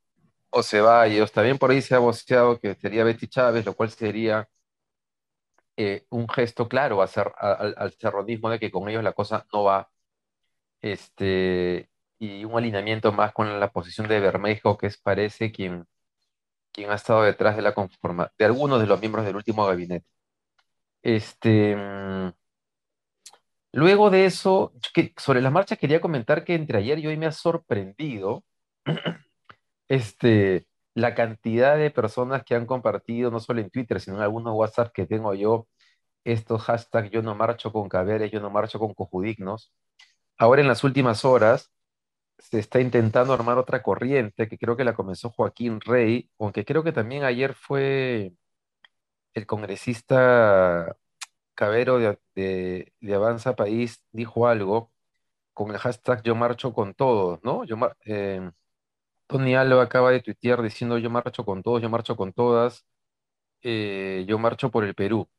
O 0.49 0.63
Ceballos, 0.63 1.31
también 1.31 1.59
por 1.59 1.69
ahí 1.69 1.83
se 1.83 1.93
ha 1.93 1.99
voceado 1.99 2.59
que 2.59 2.73
sería 2.73 3.03
Betty 3.03 3.27
Chávez, 3.27 3.67
lo 3.67 3.75
cual 3.75 3.91
sería 3.91 4.49
eh, 5.77 6.05
un 6.09 6.27
gesto 6.29 6.67
claro 6.67 7.01
hacer, 7.01 7.31
al, 7.37 7.75
al 7.77 7.91
cerrodismo 7.93 8.49
de 8.49 8.59
que 8.59 8.71
con 8.71 8.89
ellos 8.89 9.03
la 9.03 9.13
cosa 9.13 9.45
no 9.53 9.63
va. 9.63 9.89
Este, 10.81 11.89
y 12.19 12.45
un 12.45 12.57
alineamiento 12.57 13.11
más 13.11 13.33
con 13.33 13.59
la 13.59 13.71
posición 13.71 14.07
de 14.07 14.19
Bermejo, 14.19 14.77
que 14.77 14.87
es 14.87 14.97
parece 14.97 15.51
quien, 15.51 15.85
quien 16.71 16.91
ha 16.91 16.95
estado 16.95 17.23
detrás 17.23 17.55
de 17.55 17.63
la 17.63 17.73
conforma, 17.73 18.31
de 18.37 18.45
algunos 18.45 18.81
de 18.81 18.87
los 18.87 18.99
miembros 19.01 19.25
del 19.25 19.35
último 19.37 19.65
gabinete. 19.65 20.05
Este, 21.03 21.75
mm, 21.75 22.31
Luego 23.73 24.09
de 24.09 24.25
eso, 24.25 24.73
sobre 25.17 25.41
las 25.41 25.51
marchas 25.51 25.77
quería 25.79 26.01
comentar 26.01 26.43
que 26.43 26.55
entre 26.55 26.79
ayer 26.79 26.99
y 26.99 27.07
hoy 27.07 27.17
me 27.17 27.25
ha 27.25 27.31
sorprendido 27.31 28.43
este, 29.87 30.67
la 30.93 31.15
cantidad 31.15 31.77
de 31.77 31.91
personas 31.91 32.43
que 32.43 32.55
han 32.55 32.65
compartido, 32.65 33.31
no 33.31 33.39
solo 33.39 33.61
en 33.61 33.69
Twitter, 33.69 33.99
sino 34.01 34.17
en 34.17 34.23
algunos 34.23 34.53
WhatsApp 34.55 34.91
que 34.93 35.05
tengo 35.05 35.33
yo, 35.33 35.67
estos 36.23 36.63
hashtags 36.63 37.11
yo 37.11 37.21
no 37.23 37.35
marcho 37.35 37.71
con 37.73 37.89
caberes, 37.89 38.31
yo 38.31 38.39
no 38.41 38.49
marcho 38.49 38.79
con 38.79 38.93
cojudignos. 38.93 39.73
Ahora 40.37 40.61
en 40.61 40.67
las 40.67 40.83
últimas 40.83 41.25
horas 41.25 41.71
se 42.39 42.59
está 42.59 42.81
intentando 42.81 43.33
armar 43.33 43.57
otra 43.57 43.83
corriente 43.83 44.47
que 44.49 44.57
creo 44.57 44.77
que 44.77 44.83
la 44.83 44.95
comenzó 44.95 45.29
Joaquín 45.31 45.79
Rey, 45.81 46.29
aunque 46.39 46.65
creo 46.65 46.83
que 46.83 46.91
también 46.93 47.23
ayer 47.23 47.53
fue 47.55 48.33
el 49.33 49.45
congresista 49.45 50.95
Cabero 51.55 51.99
de, 52.35 52.93
Avanza 53.13 53.55
País 53.55 54.03
dijo 54.11 54.47
algo 54.47 54.91
con 55.53 55.71
el 55.71 55.77
hashtag 55.79 56.23
Yo 56.23 56.35
marcho 56.35 56.73
con 56.73 56.93
todos, 56.95 57.39
¿no? 57.43 57.65
Yo, 57.65 57.77
eh, 58.05 58.51
Tony 59.31 59.55
Alba 59.55 59.83
acaba 59.83 60.11
de 60.11 60.21
tuitear 60.21 60.61
diciendo 60.61 60.97
yo 60.97 61.09
marcho 61.09 61.45
con 61.45 61.63
todos, 61.63 61.81
yo 61.81 61.89
marcho 61.89 62.17
con 62.17 62.33
todas, 62.33 62.85
eh, 63.63 64.25
yo 64.27 64.39
marcho 64.39 64.71
por 64.71 64.83
el 64.85 64.95
Perú. 64.95 65.29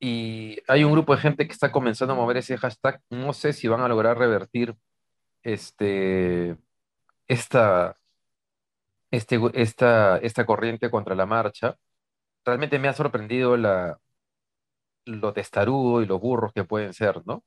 Y 0.00 0.58
hay 0.68 0.84
un 0.84 0.92
grupo 0.92 1.14
de 1.16 1.22
gente 1.22 1.46
que 1.46 1.52
está 1.54 1.72
comenzando 1.72 2.14
a 2.14 2.16
mover 2.16 2.38
ese 2.38 2.58
hashtag. 2.58 3.02
No 3.10 3.32
sé 3.34 3.52
si 3.54 3.68
van 3.68 3.80
a 3.82 3.88
lograr 3.88 4.18
revertir 4.18 4.76
este, 5.42 6.58
esta, 7.28 7.98
este, 9.10 9.40
esta, 9.54 10.18
esta 10.18 10.46
corriente 10.46 10.90
contra 10.90 11.14
la 11.14 11.26
marcha. 11.26 11.76
Realmente 12.44 12.78
me 12.78 12.88
ha 12.88 12.94
sorprendido 12.94 13.56
la, 13.56 13.98
lo 15.06 15.32
testarudo 15.32 16.02
y 16.02 16.06
los 16.06 16.20
burros 16.20 16.52
que 16.52 16.64
pueden 16.64 16.92
ser, 16.94 17.22
¿no? 17.26 17.44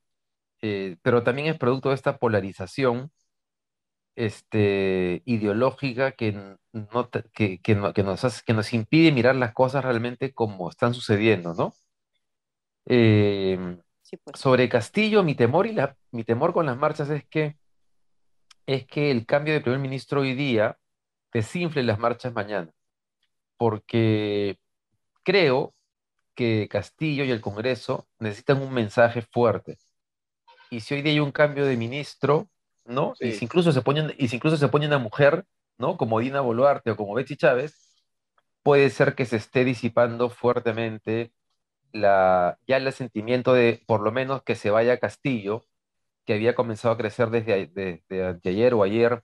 Eh, 0.62 0.98
pero 1.04 1.24
también 1.24 1.50
es 1.50 1.58
producto 1.60 1.90
de 1.90 1.96
esta 1.96 2.18
polarización 2.18 3.12
este, 4.18 5.22
ideológica 5.26 6.12
que, 6.14 6.32
no, 6.74 7.10
que, 7.34 7.62
que, 7.62 7.76
nos 7.76 8.44
que 8.44 8.54
nos 8.54 8.74
impide 8.74 9.12
mirar 9.12 9.36
las 9.36 9.54
cosas 9.54 9.86
realmente 9.86 10.34
como 10.34 10.70
están 10.72 10.96
sucediendo, 10.96 11.54
¿no? 11.54 11.74
Em, 12.86 13.80
pues. 14.24 14.40
Sobre 14.40 14.70
Castillo, 14.70 15.24
mi 15.24 15.36
temor, 15.36 15.68
y 15.68 15.74
la, 15.74 15.96
mi 16.12 16.24
temor 16.24 16.52
con 16.52 16.66
las 16.66 16.78
marchas 16.78 17.10
es 17.12 17.26
que, 17.28 17.58
es 18.66 18.88
que 18.88 19.12
el 19.12 19.26
cambio 19.28 19.54
de 19.54 19.62
primer 19.62 19.80
ministro 19.80 20.22
hoy 20.22 20.34
día 20.34 20.80
desinfle 21.32 21.84
las 21.84 22.00
marchas 22.00 22.34
mañana, 22.34 22.72
porque 23.58 24.58
creo 25.24 25.76
que 26.36 26.68
Castillo 26.70 27.24
y 27.24 27.32
el 27.32 27.42
Congreso 27.42 28.08
necesitan 28.20 28.62
un 28.64 28.74
mensaje 28.74 29.22
fuerte. 29.22 29.78
Y 30.72 30.80
si 30.80 30.96
hoy 30.96 31.02
día 31.04 31.14
hay 31.14 31.20
un 31.20 31.32
cambio 31.32 31.66
de 31.66 31.78
ministro, 31.78 32.50
¿no? 32.88 33.14
Y, 33.20 33.34
si 33.34 33.46
incluso 33.46 33.72
se 33.72 33.82
pone, 33.82 34.16
y 34.18 34.28
si 34.28 34.38
incluso 34.38 34.58
se 34.58 34.68
pone 34.70 34.88
una 34.88 34.98
mujer, 34.98 35.46
¿no? 35.78 35.98
Como 35.98 36.20
Dina 36.20 36.42
Boluarte 36.42 36.92
o 36.92 36.98
como 36.98 37.14
Betsy 37.14 37.36
Chávez, 37.36 37.94
puede 38.64 38.90
ser 38.90 39.16
que 39.16 39.26
se 39.26 39.38
esté 39.38 39.64
disipando 39.64 40.30
fuertemente 40.30 41.32
la, 41.92 42.60
ya 42.68 42.78
el 42.78 42.92
sentimiento 42.94 43.54
de, 43.54 43.84
por 43.88 44.02
lo 44.02 44.12
menos, 44.12 44.44
que 44.44 44.56
se 44.56 44.72
vaya 44.72 45.00
Castillo, 45.00 45.66
que 46.26 46.34
había 46.34 46.56
comenzado 46.56 46.94
a 46.94 46.98
crecer 46.98 47.30
desde, 47.30 48.04
ayer 48.46 48.74
o 48.74 48.84
ayer 48.84 49.24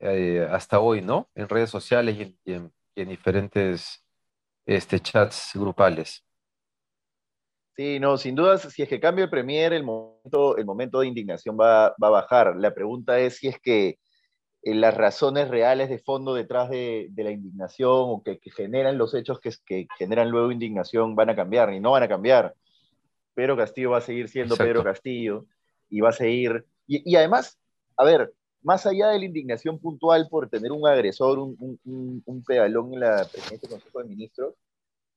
eh, 0.00 0.46
hasta 0.50 0.80
hoy, 0.80 1.02
¿no? 1.02 1.30
En 1.34 1.48
redes 1.48 1.70
sociales 1.70 2.16
y 2.44 2.52
en, 2.52 2.72
diferentes 2.94 4.04
este, 4.66 5.00
chats 5.00 5.52
grupales. 5.54 6.25
Sí, 7.76 8.00
no, 8.00 8.16
sin 8.16 8.34
dudas, 8.34 8.62
si 8.72 8.82
es 8.82 8.88
que 8.88 9.00
cambia 9.00 9.24
el 9.24 9.30
Premier, 9.30 9.74
el 9.74 9.84
momento, 9.84 10.56
el 10.56 10.64
momento 10.64 11.00
de 11.00 11.08
indignación 11.08 11.58
va, 11.60 11.94
va 12.02 12.08
a 12.08 12.10
bajar. 12.10 12.56
La 12.56 12.72
pregunta 12.72 13.18
es 13.18 13.36
si 13.36 13.48
es 13.48 13.60
que 13.60 13.98
eh, 14.62 14.74
las 14.74 14.96
razones 14.96 15.48
reales 15.48 15.90
de 15.90 15.98
fondo 15.98 16.34
detrás 16.34 16.70
de, 16.70 17.08
de 17.10 17.24
la 17.24 17.30
indignación 17.30 17.92
o 17.92 18.22
que, 18.24 18.38
que, 18.38 18.50
generan 18.50 18.96
los 18.98 19.14
hechos 19.14 19.40
que, 19.40 19.50
que, 19.66 19.86
generan 19.98 20.30
luego 20.30 20.50
indignación 20.50 21.14
van 21.14 21.30
a 21.30 21.36
cambiar, 21.36 21.72
y 21.72 21.78
no 21.80 21.90
van 21.92 22.02
a 22.02 22.08
cambiar. 22.08 22.54
Pedro 23.34 23.56
Castillo 23.56 23.90
va 23.90 23.98
a 23.98 24.00
seguir 24.00 24.28
siendo 24.28 24.56
Pedro 24.56 24.82
Castillo 24.82 25.44
y 25.90 26.00
va 26.00 26.08
a 26.08 26.12
seguir. 26.12 26.64
Y, 26.86 27.08
y, 27.08 27.16
además, 27.16 27.58
a 27.96 28.04
ver, 28.04 28.32
más 28.62 28.86
allá 28.86 29.08
de 29.08 29.18
la 29.18 29.24
indignación 29.26 29.78
puntual 29.78 30.26
por 30.28 30.48
tener 30.48 30.72
un 30.72 30.86
agresor, 30.86 31.38
un, 31.38 31.78
un, 32.24 32.44
pedalón 32.44 32.94
en 32.94 33.00
la 33.00 33.28
presidencia 33.30 33.68
del 33.68 33.70
Consejo 33.70 33.98
de 33.98 34.08
Ministros, 34.08 34.54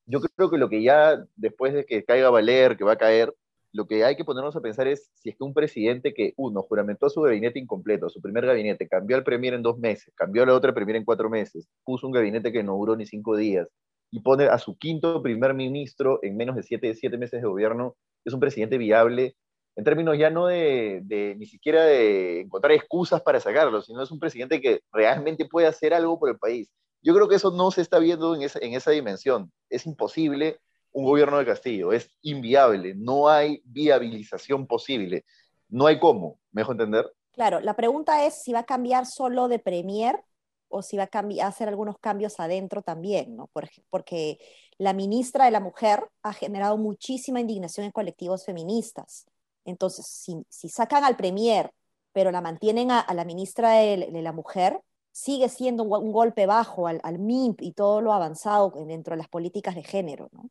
yo 0.10 0.20
creo 0.22 0.50
que 0.50 0.58
lo 0.58 0.70
que 0.70 0.82
ya 0.82 1.24
después 1.36 1.74
de 1.74 1.86
que 1.86 2.04
caiga 2.04 2.30
Valer, 2.30 2.78
que 2.78 2.84
va 2.84 2.94
a 2.94 2.98
caer, 2.98 3.34
lo 3.72 3.86
que 3.86 4.04
hay 4.04 4.16
que 4.16 4.26
ponernos 4.26 4.56
a 4.56 4.62
pensar 4.62 4.88
es 4.88 5.12
si 5.14 5.30
es 5.30 5.38
que 5.38 5.44
un 5.44 5.54
presidente 5.54 6.14
que, 6.14 6.34
uno, 6.38 6.64
juramentó 6.64 7.10
su 7.10 7.22
gabinete 7.22 7.60
incompleto, 7.60 8.10
su 8.10 8.20
primer 8.20 8.46
gabinete, 8.46 8.88
cambió 8.88 9.16
al 9.16 9.24
premier 9.24 9.54
en 9.54 9.62
dos 9.62 9.78
meses, 9.78 10.12
cambió 10.16 10.42
a 10.44 10.48
la 10.48 10.56
otra 10.56 10.74
premier 10.74 10.96
en 10.96 11.06
cuatro 11.06 11.30
meses, 11.30 11.70
puso 11.84 12.08
un 12.08 12.14
gabinete 12.14 12.52
que 12.52 12.64
no 12.64 12.76
duró 12.76 12.96
ni 12.96 13.06
cinco 13.06 13.38
días, 13.38 13.68
y 14.10 14.22
pone 14.22 14.46
a 14.46 14.58
su 14.58 14.76
quinto 14.78 15.22
primer 15.22 15.54
ministro 15.54 16.20
en 16.24 16.36
menos 16.36 16.56
de 16.56 16.64
siete, 16.64 16.96
siete 16.96 17.20
meses 17.20 17.42
de 17.42 17.48
gobierno, 17.48 17.96
es 18.26 18.34
un 18.34 18.40
presidente 18.40 18.80
viable 18.80 19.36
en 19.76 19.86
términos 19.86 20.18
ya 20.18 20.30
no 20.30 20.48
de, 20.48 21.00
de, 21.04 21.36
ni 21.38 21.46
siquiera 21.46 21.86
de 21.86 22.42
encontrar 22.42 22.74
excusas 22.74 23.22
para 23.22 23.40
sacarlo, 23.40 23.82
sino 23.82 24.04
es 24.04 24.12
un 24.12 24.20
presidente 24.20 24.60
que 24.60 24.82
realmente 24.92 25.46
puede 25.46 25.68
hacer 25.68 25.94
algo 25.94 26.20
por 26.20 26.30
el 26.30 26.38
país. 26.38 26.70
Yo 27.02 27.14
creo 27.14 27.28
que 27.28 27.36
eso 27.36 27.52
no 27.52 27.72
se 27.72 27.82
está 27.82 28.00
viendo 28.00 28.36
en 28.36 28.42
esa, 28.42 28.60
en 28.60 28.74
esa 28.74 28.92
dimensión. 28.92 29.52
Es 29.70 29.86
imposible 29.86 30.60
un 30.92 31.06
gobierno 31.06 31.38
de 31.38 31.46
Castillo, 31.46 31.94
es 31.94 32.10
inviable, 32.22 32.96
no 32.96 33.30
hay 33.30 33.62
viabilización 33.66 34.66
posible, 34.66 35.24
no 35.70 35.86
hay 35.86 36.00
cómo, 36.00 36.40
¿me 36.52 36.62
dejo 36.62 36.72
entender? 36.72 37.12
Claro, 37.32 37.60
la 37.60 37.76
pregunta 37.76 38.26
es 38.26 38.42
si 38.42 38.54
va 38.54 38.60
a 38.60 38.66
cambiar 38.66 39.06
solo 39.06 39.48
de 39.48 39.60
Premier 39.60 40.20
o 40.68 40.82
si 40.82 40.98
va 40.98 41.08
a, 41.12 41.44
a 41.44 41.48
hacer 41.48 41.70
algunos 41.70 41.98
cambios 42.00 42.40
adentro 42.40 42.82
también, 42.82 43.36
¿no? 43.36 43.50
Porque 43.90 44.40
la 44.78 44.94
ministra 44.94 45.46
de 45.46 45.52
la 45.52 45.60
Mujer 45.60 46.10
ha 46.24 46.34
generado 46.34 46.78
muchísima 46.78 47.40
indignación 47.40 47.86
en 47.86 47.92
colectivos 47.92 48.46
feministas. 48.46 49.26
Entonces, 49.66 50.08
si, 50.08 50.44
si 50.50 50.70
sacan 50.70 51.04
al 51.04 51.18
Premier, 51.18 51.72
pero 52.12 52.32
la 52.32 52.42
mantienen 52.42 52.92
a, 52.92 53.06
la 53.14 53.26
ministra 53.26 53.72
de, 53.74 54.10
la 54.12 54.32
Mujer, 54.32 54.80
sigue 55.12 55.50
siendo 55.50 55.84
un, 55.84 56.12
golpe 56.12 56.46
bajo 56.46 56.88
al, 56.88 57.00
al, 57.04 57.20
MIMP 57.20 57.62
y 57.62 57.74
todo 57.74 58.02
lo 58.02 58.14
avanzado 58.14 58.72
dentro 58.88 59.14
de 59.14 59.18
las 59.18 59.28
políticas 59.28 59.76
de 59.76 59.84
género, 59.84 60.30
¿no? 60.32 60.50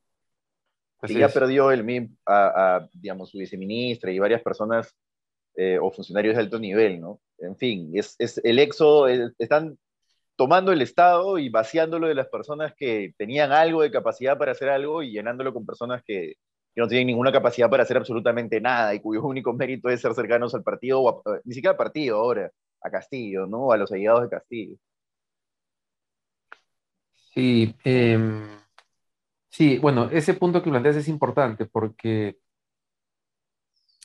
Pues 1.00 1.12
ya 1.12 1.29
perdió 1.29 1.71
el 1.71 1.85
MIMP 1.85 2.19
a, 2.27 2.88
digamos, 2.93 3.31
su 3.31 3.38
viceministra 3.38 4.11
y 4.11 4.19
varias 4.19 4.43
personas 4.43 4.97
eh, 5.55 5.79
o 5.81 5.91
funcionarios 5.93 6.35
de 6.35 6.43
alto 6.43 6.59
nivel, 6.59 7.00
¿no? 7.00 7.21
En 7.38 7.57
fin, 7.57 7.93
es, 7.95 8.17
es 8.19 8.41
el 8.43 8.59
EXO, 8.59 9.07
están 9.07 9.79
tomando 10.35 10.73
el 10.73 10.83
Estado 10.83 11.38
y 11.38 11.49
vaciándolo 11.49 12.09
de 12.09 12.15
las 12.15 12.29
personas 12.29 12.75
que 12.77 13.15
tenían 13.17 13.53
algo 13.53 13.83
de 13.83 13.93
capacidad 13.93 14.37
para 14.38 14.53
hacer 14.53 14.69
algo 14.71 15.03
y 15.03 15.12
llenándolo 15.12 15.55
con 15.55 15.65
personas 15.65 16.03
que, 16.05 16.35
que 16.75 16.81
no 16.81 16.88
tienen 16.88 17.09
ninguna 17.09 17.33
capacidad 17.33 17.71
para 17.71 17.85
hacer 17.85 17.97
absolutamente 17.97 18.61
nada 18.61 18.95
y 18.95 19.00
cuyo 19.00 19.23
único 19.23 19.53
mérito 19.53 19.88
es 19.88 20.00
ser 20.00 20.15
cercanos 20.15 20.55
al 20.55 20.65
partido, 20.65 21.03
o 21.03 21.23
ni 21.45 21.55
siquiera 21.55 21.73
al 21.73 21.77
partido 21.77 22.19
ahora, 22.19 22.50
a 22.82 22.90
Castillo, 22.90 23.47
¿no? 23.47 23.73
A 23.73 23.76
los 23.76 23.92
allegados 23.92 24.23
de 24.23 24.28
Castillo. 24.30 24.76
Sí, 27.35 27.75
em, 27.85 28.58
sí, 29.49 29.78
bueno, 29.78 30.08
ese 30.11 30.35
punto 30.35 30.62
que 30.62 30.70
planteas 30.70 30.97
es 30.97 31.08
importante 31.08 31.66
porque, 31.66 32.38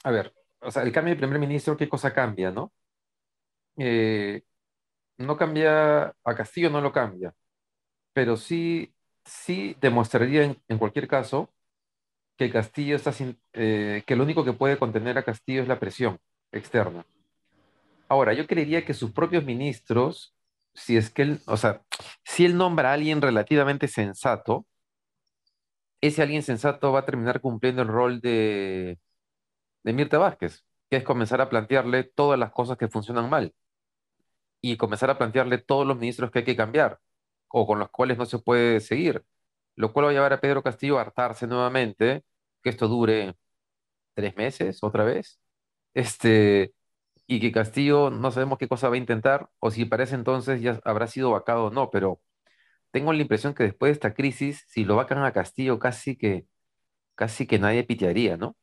a 0.03 0.11
ver, 0.11 0.33
o 0.61 0.71
sea, 0.71 0.83
el 0.83 0.91
cambio 0.91 1.13
de 1.13 1.19
primer 1.19 1.39
ministro, 1.39 1.77
¿qué 1.77 1.89
cosa 1.89 2.13
cambia, 2.13 2.51
no? 2.51 2.71
Eh, 3.77 4.43
no 5.17 5.37
cambia, 5.37 6.07
a 6.23 6.35
Castillo 6.35 6.69
no 6.69 6.81
lo 6.81 6.91
cambia, 6.91 7.33
pero 8.13 8.37
sí, 8.37 8.93
sí 9.25 9.77
demostraría 9.81 10.43
en, 10.67 10.77
cualquier 10.79 11.07
caso 11.07 11.49
que 12.37 12.51
Castillo 12.51 12.95
está 12.95 13.11
sin, 13.13 13.39
eh, 13.53 14.03
que 14.07 14.15
lo 14.15 14.23
único 14.23 14.45
que 14.45 14.53
puede 14.53 14.77
contener 14.79 15.17
a 15.17 15.23
Castillo 15.23 15.61
es 15.63 15.67
la 15.67 15.79
presión 15.79 16.19
externa. 16.51 17.05
Ahora, 18.13 18.33
yo 18.33 18.45
creería 18.45 18.85
que 18.85 18.93
sus 18.93 19.11
propios 19.11 19.43
ministros, 19.43 20.35
si 20.75 20.97
es 20.97 21.09
que 21.09 21.23
él, 21.23 21.41
o 21.47 21.57
sea, 21.57 21.83
si 22.23 22.45
él 22.45 22.57
nombra 22.57 22.91
a 22.91 22.93
alguien 22.93 23.21
relativamente 23.23 23.87
sensato, 23.87 24.67
ese 26.01 26.21
alguien 26.21 26.43
sensato 26.43 26.91
va 26.91 26.99
a 26.99 27.05
terminar 27.05 27.41
cumpliendo 27.41 27.81
el 27.81 27.87
rol 27.87 28.21
de, 28.21 28.99
de 29.83 29.93
Mirta 29.93 30.19
Vázquez, 30.19 30.65
que 30.89 30.97
es 30.97 31.03
comenzar 31.03 31.41
a 31.41 31.49
plantearle 31.49 32.03
todas 32.03 32.39
las 32.39 32.51
cosas 32.51 32.77
que 32.77 32.87
funcionan 32.87 33.29
mal 33.31 33.55
y 34.61 34.77
comenzar 34.77 35.09
a 35.09 35.17
plantearle 35.17 35.57
todos 35.59 35.87
los 35.87 35.97
ministros 35.97 36.29
que 36.31 36.39
hay 36.39 36.45
que 36.45 36.55
cambiar 36.55 36.99
o 37.49 37.65
con 37.67 37.79
los 37.79 37.89
cuales 37.89 38.17
no 38.19 38.25
se 38.27 38.39
puede 38.39 38.79
seguir, 38.79 39.25
lo 39.75 39.93
cual 39.93 40.07
va 40.07 40.09
a 40.11 40.13
llevar 40.13 40.33
a 40.33 40.41
Pedro 40.41 40.61
Castillo 40.63 40.99
a 40.99 41.01
hartarse 41.01 41.47
nuevamente, 41.47 42.23
que 42.61 42.69
esto 42.69 42.87
dure 42.87 43.35
tres 44.15 44.35
meses 44.37 44.83
otra 44.83 45.03
vez, 45.05 45.39
este, 45.95 46.73
y 47.33 47.39
que 47.39 47.51
Castillo 47.51 48.09
no 48.11 48.31
sabemos 48.31 48.59
qué 48.59 48.67
cosa 48.67 48.89
va 48.89 48.95
a 48.95 48.97
intentar, 48.97 49.49
o 49.59 49.71
si 49.71 49.85
parece 49.85 50.15
entonces 50.15 50.61
ya 50.61 50.79
habrá 50.85 51.07
sido 51.07 51.31
vacado 51.31 51.65
o 51.65 51.69
no, 51.71 51.89
pero 51.89 52.21
tengo 52.91 53.11
la 53.11 53.21
impresión 53.21 53.55
que 53.55 53.63
después 53.63 53.89
de 53.89 53.93
esta 53.93 54.13
crisis, 54.13 54.65
si 54.67 54.85
lo 54.85 54.95
vacan 54.95 55.23
a 55.23 55.33
Castillo, 55.33 55.79
casi 55.79 56.15
que, 56.15 56.45
casi 57.15 57.47
que 57.47 57.57
nadie 57.57 57.83
pitearía, 57.83 58.37
¿no? 58.37 58.55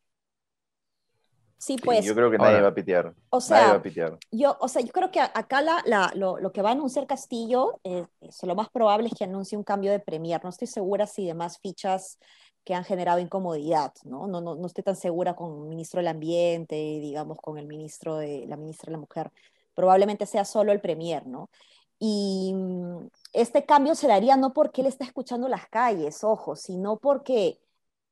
Sí, 1.58 1.76
pues. 1.76 2.06
yo 2.06 2.14
creo 2.14 2.30
que 2.30 2.38
nadie 2.38 2.62
va 2.62 2.68
a 2.68 2.74
pitear. 2.74 3.12
O 3.28 3.40
sea, 3.40 3.82
Yo, 4.30 4.56
o 4.60 4.68
sea, 4.68 4.80
yo 4.80 4.92
creo 4.92 5.10
que 5.10 5.20
acá 5.20 5.60
la, 5.60 6.10
lo, 6.14 6.52
que 6.52 6.62
va 6.62 6.70
a 6.70 6.72
anunciar 6.72 7.06
Castillo, 7.06 7.78
eh, 7.84 8.06
lo 8.44 8.54
más 8.54 8.70
probable 8.70 9.08
es 9.08 9.14
que 9.14 9.24
anuncie 9.24 9.58
un 9.58 9.64
cambio 9.64 9.90
de 9.90 10.00
premier. 10.00 10.42
No 10.42 10.48
estoy 10.48 10.68
segura 10.68 11.06
si 11.06 11.26
demás 11.26 11.58
fichas 11.58 12.18
que 12.70 12.76
han 12.76 12.84
generado 12.84 13.18
incomodidad, 13.18 13.92
¿no? 14.04 14.28
No, 14.28 14.40
no, 14.40 14.54
no 14.54 14.66
estoy 14.68 14.84
tan 14.84 14.94
segura 14.94 15.34
con 15.34 15.64
el 15.64 15.68
ministro 15.68 15.98
del 15.98 16.06
Ambiente, 16.06 16.76
digamos, 16.76 17.38
con 17.40 17.58
el 17.58 17.66
ministro 17.66 18.16
de 18.18 18.46
la 18.46 18.56
ministra 18.56 18.86
de 18.86 18.92
la 18.92 18.98
Mujer. 18.98 19.32
Probablemente 19.74 20.24
sea 20.24 20.44
solo 20.44 20.70
el 20.70 20.80
Premier, 20.80 21.26
¿no? 21.26 21.50
Y 21.98 22.52
mm, 22.54 23.08
este 23.32 23.66
cambio 23.66 23.96
se 23.96 24.06
daría 24.06 24.36
no 24.36 24.52
porque 24.52 24.82
él 24.82 24.86
está 24.86 25.04
escuchando 25.04 25.48
las 25.48 25.66
calles, 25.68 26.22
ojo, 26.22 26.54
sino 26.54 26.96
porque 26.98 27.58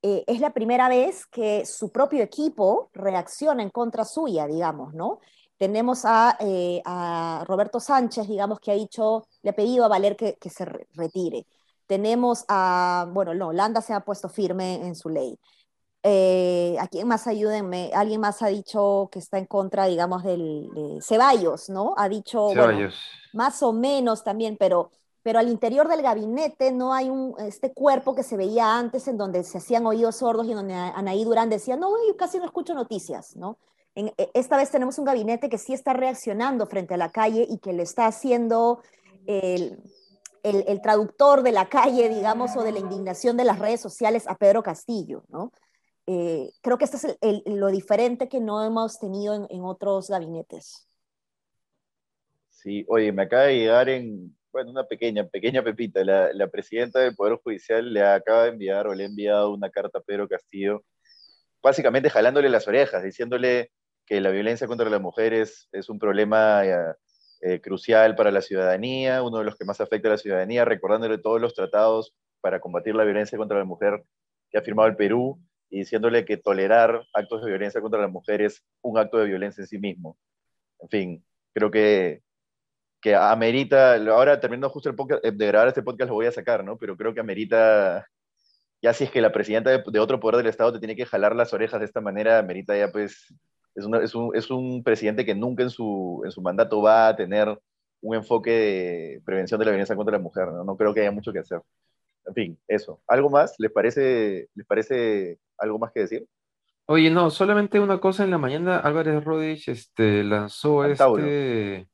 eh, 0.02 0.24
es 0.26 0.40
la 0.40 0.52
primera 0.52 0.88
vez 0.88 1.24
que 1.26 1.64
su 1.64 1.92
propio 1.92 2.24
equipo 2.24 2.90
reacciona 2.94 3.62
en 3.62 3.70
contra 3.70 4.04
suya, 4.04 4.48
digamos, 4.48 4.92
¿no? 4.92 5.20
Tenemos 5.56 6.04
a, 6.04 6.36
eh, 6.40 6.82
a 6.84 7.44
Roberto 7.46 7.78
Sánchez, 7.78 8.26
digamos, 8.26 8.58
que 8.58 8.72
ha 8.72 8.74
dicho, 8.74 9.28
le 9.42 9.50
ha 9.50 9.54
pedido 9.54 9.84
a 9.84 9.88
Valer 9.88 10.16
que, 10.16 10.34
que 10.34 10.50
se 10.50 10.64
retire. 10.94 11.46
Tenemos 11.88 12.45
a, 12.49 13.09
bueno, 13.12 13.35
no, 13.35 13.49
Holanda 13.49 13.80
se 13.80 13.95
ha 13.95 14.00
puesto 14.00 14.28
firme 14.28 14.87
en 14.87 14.95
su 14.95 15.09
ley. 15.09 15.38
Eh, 16.02 16.76
¿A 16.78 16.87
quién 16.87 17.09
más 17.09 17.26
ayúdenme? 17.26 17.90
Alguien 17.92 18.21
más 18.21 18.40
ha 18.42 18.49
dicho 18.49 19.09
que 19.11 19.18
está 19.18 19.38
en 19.38 19.47
contra, 19.47 19.87
digamos, 19.87 20.23
del 20.23 20.68
de 20.75 20.99
Ceballos, 21.02 21.71
¿no? 21.71 21.95
Ha 21.97 22.09
dicho, 22.09 22.54
Bueno, 22.54 22.90
más 23.33 23.62
o 23.62 23.73
menos 23.73 24.23
también, 24.23 24.57
pero, 24.59 24.92
pero 25.23 25.40
al 25.40 25.49
interior 25.49 25.88
del 25.88 26.02
gabinete 26.02 26.73
no 26.73 26.95
hay 26.95 27.11
un, 27.11 27.35
este 27.38 27.73
cuerpo 27.73 28.14
que 28.14 28.23
se 28.23 28.37
veía 28.37 28.78
antes 28.78 29.09
en 29.09 29.18
donde 29.18 29.42
se 29.42 29.59
hacían 29.59 29.87
oídos 29.87 30.16
sordos 30.16 30.47
y 30.47 30.50
en 30.50 30.59
donde 30.59 30.75
Anaí 30.75 31.25
Durán 31.25 31.49
decía, 31.49 31.76
no, 31.76 31.90
yo 32.07 32.16
casi 32.16 32.38
no 32.38 32.45
escucho 32.45 32.75
noticias, 32.75 33.35
¿no? 33.35 33.59
En, 33.95 34.12
e, 34.16 34.30
esta 34.35 34.57
vez 34.57 34.71
tenemos 34.71 34.99
un 34.99 35.04
gabinete 35.04 35.49
que 35.49 35.59
sí 35.59 35.73
está 35.73 35.95
reaccionando 35.95 36.66
frente 36.66 36.95
a 36.95 36.99
la 36.99 37.11
calle 37.11 37.45
y 37.49 37.59
que 37.59 37.73
le 37.73 37.83
está 37.83 38.07
haciendo 38.07 38.83
el 39.26 39.83
el, 40.50 40.80
traductor 40.80 41.42
de 41.42 41.52
la 41.52 41.68
calle, 41.68 42.08
digamos, 42.08 42.56
o 42.56 42.62
de 42.62 42.72
la 42.72 42.78
indignación 42.78 43.36
de 43.36 43.44
las 43.44 43.58
redes 43.58 43.80
sociales 43.80 44.26
a 44.26 44.36
Pedro 44.36 44.62
Castillo, 44.62 45.24
¿no? 45.28 45.52
Eh, 46.06 46.50
creo 46.62 46.78
que 46.78 46.84
esto 46.84 46.96
es 46.96 47.42
lo 47.44 47.68
diferente 47.68 48.28
que 48.28 48.40
no 48.40 48.64
hemos 48.64 48.98
tenido 48.98 49.46
en, 49.48 49.62
otros 49.62 50.08
gabinetes. 50.08 50.88
Sí, 52.48 52.84
oye, 52.88 53.12
me 53.12 53.22
acaba 53.22 53.44
de 53.44 53.58
llegar 53.58 53.88
en, 53.90 54.34
bueno, 54.50 54.70
una 54.70 54.84
pequeña, 54.84 55.26
pequeña 55.26 55.62
pepita. 55.62 56.02
La, 56.04 56.32
la, 56.32 56.46
presidenta 56.48 57.00
del 57.00 57.14
Poder 57.14 57.38
Judicial 57.42 57.92
le 57.92 58.02
acaba 58.02 58.44
de 58.44 58.50
enviar 58.50 58.86
o 58.86 58.94
le 58.94 59.04
ha 59.04 59.06
enviado 59.06 59.52
una 59.52 59.70
carta 59.70 59.98
a 59.98 60.02
Pedro 60.02 60.26
Castillo, 60.26 60.82
básicamente 61.62 62.08
jalándole 62.08 62.48
las 62.48 62.66
orejas, 62.66 63.02
diciéndole 63.02 63.70
que 64.06 64.22
la 64.22 64.30
violencia 64.30 64.66
contra 64.66 64.88
las 64.88 65.02
mujeres 65.02 65.68
es 65.72 65.90
un 65.90 65.98
problema 65.98 66.62
eh, 67.40 67.61
crucial 67.61 68.16
para 68.16 68.30
la 68.30 68.42
ciudadanía, 68.42 69.23
uno 69.23 69.38
de 69.38 69.45
los 69.45 69.57
que 69.57 69.64
más 69.64 69.80
afecta 69.80 70.09
a 70.09 70.12
la 70.12 70.18
ciudadanía, 70.18 70.64
recordándole 70.64 71.18
todos 71.18 71.40
los 71.40 71.54
tratados 71.54 72.14
para 72.40 72.61
combatir 72.61 72.95
la 72.95 73.04
violencia 73.04 73.38
contra 73.38 73.59
la 73.59 73.64
mujer 73.64 74.02
que 74.50 74.59
ha 74.59 74.62
firmado 74.62 74.88
el 74.88 74.97
Perú 74.97 75.40
y 75.71 75.80
diciéndole 75.80 76.25
que 76.25 76.37
tolerar 76.37 77.04
actos 77.12 77.42
de 77.42 77.50
violencia 77.50 77.80
contra 77.80 78.00
la 78.00 78.09
mujer 78.09 78.42
es 78.42 78.64
un 78.83 78.99
acto 78.99 79.18
de 79.18 79.26
violencia 79.26 79.62
en 79.62 79.66
sí 79.68 79.78
mismo. 79.78 80.18
En 80.80 80.88
fin, 80.88 81.25
creo 81.52 81.71
que, 81.71 82.23
que 83.00 83.14
amerita, 83.14 83.95
ahora 83.97 84.40
terminando 84.40 84.71
justo 84.71 84.88
el 84.88 84.97
podcast, 84.97 85.25
eh, 85.25 85.33
de 85.33 85.47
grabar 85.47 85.68
este 85.68 85.83
podcast 85.83 86.09
lo 86.09 86.14
voy 86.14 86.26
a 86.26 86.33
sacar, 86.33 86.64
¿no? 86.64 86.78
Pero 86.78 86.97
creo 86.97 87.14
que 87.14 87.21
amerita, 87.21 88.07
ya 88.83 88.92
si 88.92 89.04
es 89.04 89.11
que 89.11 89.21
la 89.21 89.33
presidenta 89.33 89.71
de, 89.71 89.83
de 89.87 90.00
otro 90.00 90.21
poder 90.21 90.38
del 90.38 90.47
Estado 90.47 90.73
te 90.73 90.78
tiene 90.78 90.97
que 90.97 91.07
jalar 91.07 91.37
las 91.37 91.52
orejas 91.52 91.80
de 91.80 91.87
esta 91.87 92.00
manera, 92.00 92.38
amerita 92.38 92.76
ya 92.76 92.90
pues 92.90 93.33
es, 94.35 94.50
un, 94.50 94.82
presidente 94.82 95.25
que 95.25 95.35
nunca 95.35 95.62
en 95.62 95.70
su, 95.70 96.23
en 96.25 96.30
su 96.30 96.42
mandato 96.42 96.82
va 96.82 97.08
a 97.08 97.16
tener 97.16 97.58
un 98.00 98.14
enfoque 98.16 98.50
de 98.50 99.23
prevención 99.25 99.58
de 99.58 99.66
la 99.66 99.73
violencia 99.73 99.97
contra 99.97 100.16
la 100.16 100.23
mujer. 100.23 100.49
¿no? 100.49 100.76
creo 100.76 100.94
que 100.94 101.00
haya 101.00 101.11
mucho 101.11 101.32
que 101.32 101.40
hacer. 101.40 101.61
En 102.26 102.35
fin, 102.35 102.58
eso. 102.68 103.00
¿Algo 103.06 103.30
más? 103.30 103.54
¿Les 103.58 103.73
parece, 103.73 104.49
¿les 104.54 104.66
parece 104.66 105.38
algo 105.58 105.78
más 105.78 105.92
que 105.92 106.00
decir? 106.00 106.26
Oye, 106.87 107.11
no, 107.11 107.30
solamente 107.30 107.80
una 107.80 108.00
cosa 108.00 108.25
en 108.25 108.30
la 108.30 108.38
mañana, 108.38 108.78
Álvarez 108.78 109.23
Rodríguez 109.23 109.68
este, 109.68 110.25
lanzó 110.25 110.85
este, 110.85 111.88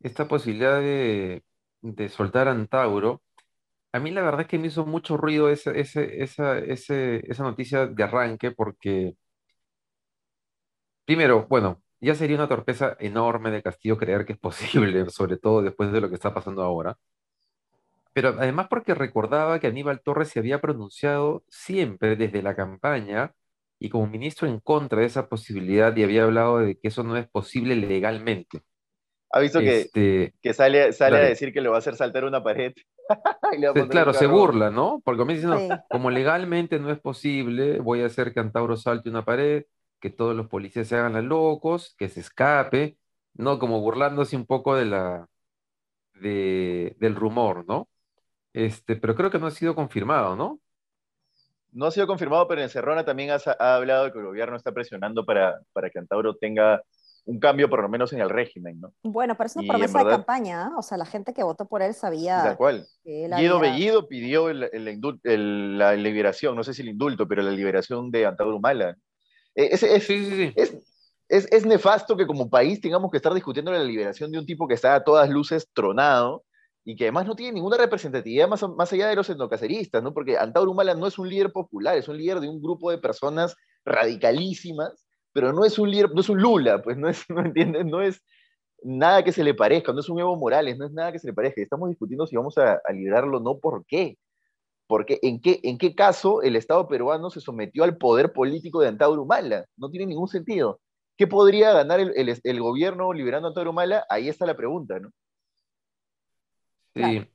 esta 0.00 0.28
posibilidad 0.28 0.80
de, 0.80 1.44
de 1.82 2.08
soltar 2.08 2.48
a 2.48 2.52
Antauro, 2.52 3.22
a 3.92 4.00
mí 4.00 4.10
la 4.10 4.22
verdad 4.22 4.42
es 4.42 4.46
que 4.48 4.58
me 4.58 4.66
hizo 4.68 4.84
mucho 4.86 5.16
ruido 5.16 5.50
esa, 5.50 5.70
ese- 5.72 6.22
esa, 6.22 6.58
ese- 6.58 7.22
esa 7.30 7.44
noticia 7.44 7.86
de 7.86 8.02
arranque 8.02 8.50
porque, 8.50 9.14
primero, 11.04 11.46
bueno, 11.48 11.82
ya 12.00 12.14
sería 12.14 12.36
una 12.36 12.48
torpeza 12.48 12.96
enorme 13.00 13.50
de 13.50 13.62
Castillo 13.62 13.96
creer 13.98 14.24
que 14.26 14.34
es 14.34 14.38
posible, 14.92 15.08
sobre 15.10 15.36
todo 15.38 15.62
después 15.62 15.92
de 15.92 16.00
lo 16.00 16.08
que 16.08 16.14
está 16.16 16.32
pasando 16.34 16.62
ahora. 16.62 16.96
Pero 18.12 18.28
además 18.38 18.68
porque 18.68 18.94
recordaba 18.94 19.58
que 19.58 19.66
Aníbal 19.66 20.00
Torres 20.00 20.28
se 20.28 20.38
había 20.38 20.60
pronunciado 20.60 21.42
siempre 21.48 22.14
desde 22.16 22.42
la 22.42 22.54
campaña 22.54 23.32
y 23.80 23.88
como 23.90 24.06
ministro 24.06 24.46
en 24.46 24.60
contra 24.60 25.00
de 25.00 25.06
esa 25.06 25.28
posibilidad 25.28 25.94
y 25.96 26.04
había 26.04 26.22
hablado 26.24 26.58
de 26.58 26.78
que 26.78 26.88
eso 26.88 27.02
no 27.02 27.16
es 27.16 27.28
posible 27.28 27.74
legalmente. 27.74 28.62
Ha 29.32 29.40
visto 29.40 29.58
que, 29.58 29.80
Este, 29.80 30.34
que 30.40 30.54
sale, 30.54 30.92
sale 30.92 31.16
a 31.16 31.18
dale. 31.18 31.30
decir 31.30 31.52
que 31.52 31.60
le 31.60 31.68
va 31.68 31.76
a 31.76 31.78
hacer 31.80 31.96
saltar 31.96 32.24
una 32.24 32.42
pared. 32.42 32.72
Y 33.52 33.58
le 33.58 33.66
va 33.66 33.72
a 33.72 33.74
Se- 33.74 33.80
poner 33.80 33.88
Claro, 33.90 34.12
se 34.12 34.26
carro. 34.26 34.38
burla, 34.38 34.70
¿no? 34.70 35.02
Porque 35.04 35.18
comienza 35.18 35.48
diciendo, 35.56 35.74
Sí. 35.76 35.82
como 35.90 36.10
legalmente 36.10 36.78
no 36.78 36.90
es 36.92 37.00
posible, 37.00 37.80
voy 37.80 38.02
a 38.02 38.06
hacer 38.06 38.32
que 38.32 38.38
Antauro 38.40 38.76
salte 38.76 39.10
una 39.10 39.24
pared, 39.24 39.64
que 40.04 40.10
todos 40.10 40.36
los 40.36 40.48
policías 40.48 40.86
se 40.86 40.96
hagan 40.96 41.14
los 41.14 41.24
locos, 41.24 41.94
que 41.96 42.10
se 42.10 42.20
escape, 42.20 42.98
¿no? 43.32 43.58
Como 43.58 43.80
burlándose 43.80 44.36
un 44.36 44.44
poco 44.44 44.76
de 44.76 44.84
la, 44.84 45.26
de, 46.20 46.94
del 47.00 47.14
rumor, 47.14 47.64
¿no? 47.66 47.88
Este, 48.52 48.96
pero 48.96 49.14
creo 49.14 49.30
que 49.30 49.38
no 49.38 49.46
ha 49.46 49.50
sido 49.50 49.74
confirmado, 49.74 50.36
¿no? 50.36 50.60
No 51.72 51.86
ha 51.86 51.90
sido 51.90 52.06
confirmado, 52.06 52.46
pero 52.46 52.60
Encerrona 52.60 53.02
también 53.06 53.30
ha, 53.30 53.38
ha 53.58 53.76
hablado 53.76 54.04
de 54.04 54.12
que 54.12 54.18
el 54.18 54.26
gobierno 54.26 54.56
está 54.58 54.72
presionando 54.72 55.24
para, 55.24 55.58
para 55.72 55.88
que 55.88 55.98
Antauro 55.98 56.36
tenga 56.36 56.82
un 57.24 57.40
cambio, 57.40 57.70
por 57.70 57.80
lo 57.80 57.88
menos 57.88 58.12
en 58.12 58.20
el 58.20 58.28
régimen, 58.28 58.78
¿no? 58.82 58.92
Bueno, 59.04 59.34
pero 59.38 59.46
es 59.46 59.56
una 59.56 59.62
Y 59.64 59.66
en 59.68 59.70
promesa 59.72 60.04
de 60.04 60.10
campaña, 60.10 60.66
¿ah? 60.66 60.72
O 60.76 60.82
sea, 60.82 60.98
la 60.98 61.06
gente 61.06 61.32
que 61.32 61.42
votó 61.42 61.64
por 61.66 61.80
él 61.80 61.94
sabía 61.94 62.42
Tal 62.44 62.56
cual. 62.58 62.86
que 63.02 63.26
Guido 63.34 63.56
había- 63.56 63.70
Bellido 63.72 64.06
pidió 64.06 64.50
el- 64.50 64.64
el 64.70 64.86
indul- 64.86 65.18
el- 65.24 65.78
la 65.78 65.94
liberación, 65.94 66.54
no 66.56 66.62
sé 66.62 66.74
si 66.74 66.82
el 66.82 66.90
indulto, 66.90 67.26
pero 67.26 67.40
la 67.40 67.52
liberación 67.52 68.10
de 68.10 68.26
Antauro 68.26 68.56
Humala. 68.58 68.98
Eh, 69.54 69.68
Es, 69.72 69.82
es, 69.82 70.04
Sí, 70.04 70.24
sí, 70.24 70.36
sí. 70.36 70.52
es, 70.56 70.76
es- 71.28 71.48
es 71.52 71.66
nefasto 71.66 72.16
que 72.16 72.26
como 72.26 72.50
país 72.50 72.80
tengamos 72.80 73.10
que 73.10 73.16
estar 73.18 73.32
discutiendo 73.34 73.72
la 73.72 73.82
liberación 73.82 74.30
de 74.30 74.38
un 74.38 74.46
tipo 74.46 74.68
que 74.68 74.74
está 74.74 74.94
a 74.94 75.04
todas 75.04 75.28
luces 75.30 75.68
tronado 75.72 76.44
y 76.84 76.96
que 76.96 77.04
además 77.04 77.26
no 77.26 77.34
tiene 77.34 77.52
ninguna 77.54 77.78
representatividad 77.78 78.46
más, 78.48 78.62
más 78.76 78.92
allá 78.92 79.08
de 79.08 79.16
los 79.16 79.30
etnocaceristas, 79.30 80.02
¿no? 80.02 80.12
Porque 80.12 80.36
Antauro 80.36 80.70
Humala 80.70 80.94
no 80.94 81.06
es 81.06 81.18
un 81.18 81.28
líder 81.28 81.50
popular, 81.52 81.96
es 81.96 82.08
un 82.08 82.18
líder 82.18 82.40
de 82.40 82.48
un 82.48 82.60
grupo 82.62 82.90
de 82.90 82.98
personas 82.98 83.56
radicalísimas, 83.86 85.06
pero 85.32 85.52
no 85.52 85.64
es 85.64 85.78
un 85.78 85.90
líder, 85.90 86.10
no 86.14 86.20
es 86.20 86.28
un 86.28 86.40
Lula, 86.40 86.82
pues 86.82 86.96
no 86.98 87.08
es, 87.08 87.24
no 87.30 87.40
entiendes, 87.44 87.86
no 87.86 88.02
es 88.02 88.20
nada 88.82 89.24
que 89.24 89.32
se 89.32 89.44
le 89.44 89.54
parezca, 89.54 89.92
no 89.92 90.00
es 90.00 90.08
un 90.10 90.20
Evo 90.20 90.36
Morales, 90.36 90.78
no 90.78 90.86
es 90.86 90.92
nada 90.92 91.12
que 91.12 91.18
se 91.18 91.26
le 91.28 91.34
parezca. 91.34 91.62
Estamos 91.62 91.88
discutiendo 91.90 92.26
si 92.26 92.36
vamos 92.36 92.58
a, 92.58 92.74
a 92.84 92.92
liberarlo 92.92 93.38
o 93.38 93.40
no, 93.42 93.58
¿por 93.58 93.84
qué? 93.86 94.18
Porque 94.86 95.18
¿en 95.22 95.40
qué, 95.40 95.60
¿en 95.62 95.78
qué 95.78 95.94
caso 95.94 96.42
el 96.42 96.56
Estado 96.56 96.88
peruano 96.88 97.30
se 97.30 97.40
sometió 97.40 97.84
al 97.84 97.96
poder 97.98 98.32
político 98.32 98.80
de 98.80 98.88
Antauro 98.88 99.22
Humala? 99.22 99.64
No 99.76 99.90
tiene 99.90 100.06
ningún 100.06 100.28
sentido. 100.28 100.80
¿Qué 101.16 101.26
podría 101.26 101.72
ganar 101.72 102.00
el, 102.00 102.12
el- 102.16 102.40
el 102.42 102.60
gobierno 102.60 103.12
liberando 103.12 103.48
a 103.48 103.50
Antauro 103.50 103.70
Humala? 103.70 104.04
Ahí 104.10 104.28
está 104.28 104.46
la 104.46 104.56
pregunta, 104.56 104.98
¿no? 105.00 105.10
Sí. 106.94 107.00
Claro. 107.00 107.26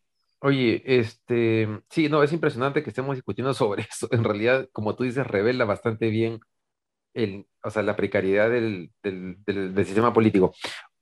Oye, 0.41 0.81
este, 0.85 1.67
sí, 1.89 2.07
no, 2.07 2.23
es 2.23 2.31
impresionante 2.31 2.81
que 2.81 2.89
estemos 2.89 3.15
discutiendo 3.15 3.53
sobre 3.53 3.83
eso. 3.91 4.07
En 4.11 4.23
realidad, 4.23 4.69
como 4.71 4.95
tú 4.95 5.03
dices, 5.03 5.27
revela 5.27 5.65
bastante 5.65 6.09
bien 6.09 6.39
el, 7.13 7.47
o 7.63 7.69
sea, 7.71 7.83
la 7.83 7.95
precariedad 7.97 8.49
del, 8.51 8.91
del, 9.03 9.37
del- 9.45 9.75
del 9.75 9.85
sistema 9.85 10.13
político. 10.13 10.53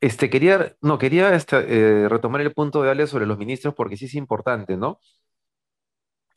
Este, 0.02 0.30
quería, 0.30 0.76
no, 0.82 0.98
quería 1.00 1.36
este, 1.36 1.58
eh, 2.06 2.10
retomar 2.10 2.42
el 2.42 2.54
punto 2.54 2.84
de 2.84 2.92
Ale 2.92 3.08
sobre 3.08 3.26
los 3.28 3.38
ministros 3.40 3.76
porque 3.76 3.98
sí 3.98 4.06
es 4.06 4.16
importante, 4.16 4.78
¿no? 4.78 5.00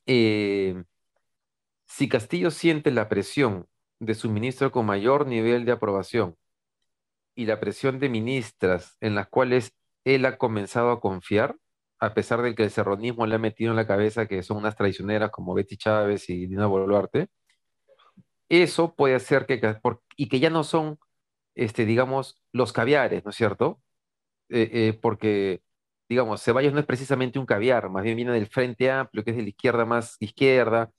Eh, 0.06 0.82
si 1.86 2.08
Castillo 2.08 2.50
siente 2.50 2.90
la 2.90 3.08
presión 3.08 3.66
de 3.98 4.14
su 4.14 4.30
ministro 4.30 4.70
con 4.72 4.86
mayor 4.86 5.26
nivel 5.26 5.64
de 5.64 5.72
aprobación 5.72 6.36
y 7.34 7.46
la 7.46 7.60
presión 7.60 7.98
de 7.98 8.08
ministras 8.08 8.96
en 9.00 9.14
las 9.14 9.28
cuales 9.28 9.74
él 10.04 10.24
ha 10.26 10.38
comenzado 10.38 10.90
a 10.90 11.00
confiar, 11.00 11.56
a 11.98 12.14
pesar 12.14 12.42
de 12.42 12.54
que 12.54 12.64
el 12.64 12.70
serronismo 12.70 13.26
le 13.26 13.34
ha 13.34 13.38
metido 13.38 13.70
en 13.70 13.76
la 13.76 13.86
cabeza 13.86 14.26
que 14.26 14.42
son 14.42 14.58
unas 14.58 14.76
traicioneras 14.76 15.30
como 15.30 15.54
Betty 15.54 15.76
Chávez 15.76 16.28
y 16.30 16.46
Dina 16.46 16.66
Boluarte, 16.66 17.28
eso 18.48 18.94
puede 18.94 19.14
hacer 19.14 19.46
que, 19.46 19.60
y 20.16 20.28
que 20.28 20.40
ya 20.40 20.50
no 20.50 20.64
son, 20.64 20.98
este, 21.54 21.86
digamos, 21.86 22.42
los 22.52 22.72
caviares, 22.72 23.24
¿no 23.24 23.30
es 23.30 23.36
cierto? 23.36 23.80
Eh, 24.48 24.70
eh, 24.72 24.98
porque, 25.00 25.62
digamos, 26.10 26.42
Ceballos 26.42 26.72
no 26.72 26.80
es 26.80 26.86
precisamente 26.86 27.38
un 27.38 27.46
caviar, 27.46 27.88
más 27.88 28.02
bien 28.02 28.16
viene 28.16 28.32
del 28.32 28.48
Frente 28.48 28.90
Amplio, 28.90 29.22
que 29.24 29.30
es 29.30 29.36
de 29.36 29.44
la 29.44 29.48
izquierda 29.50 29.84
más 29.86 30.16
izquierda, 30.18 30.90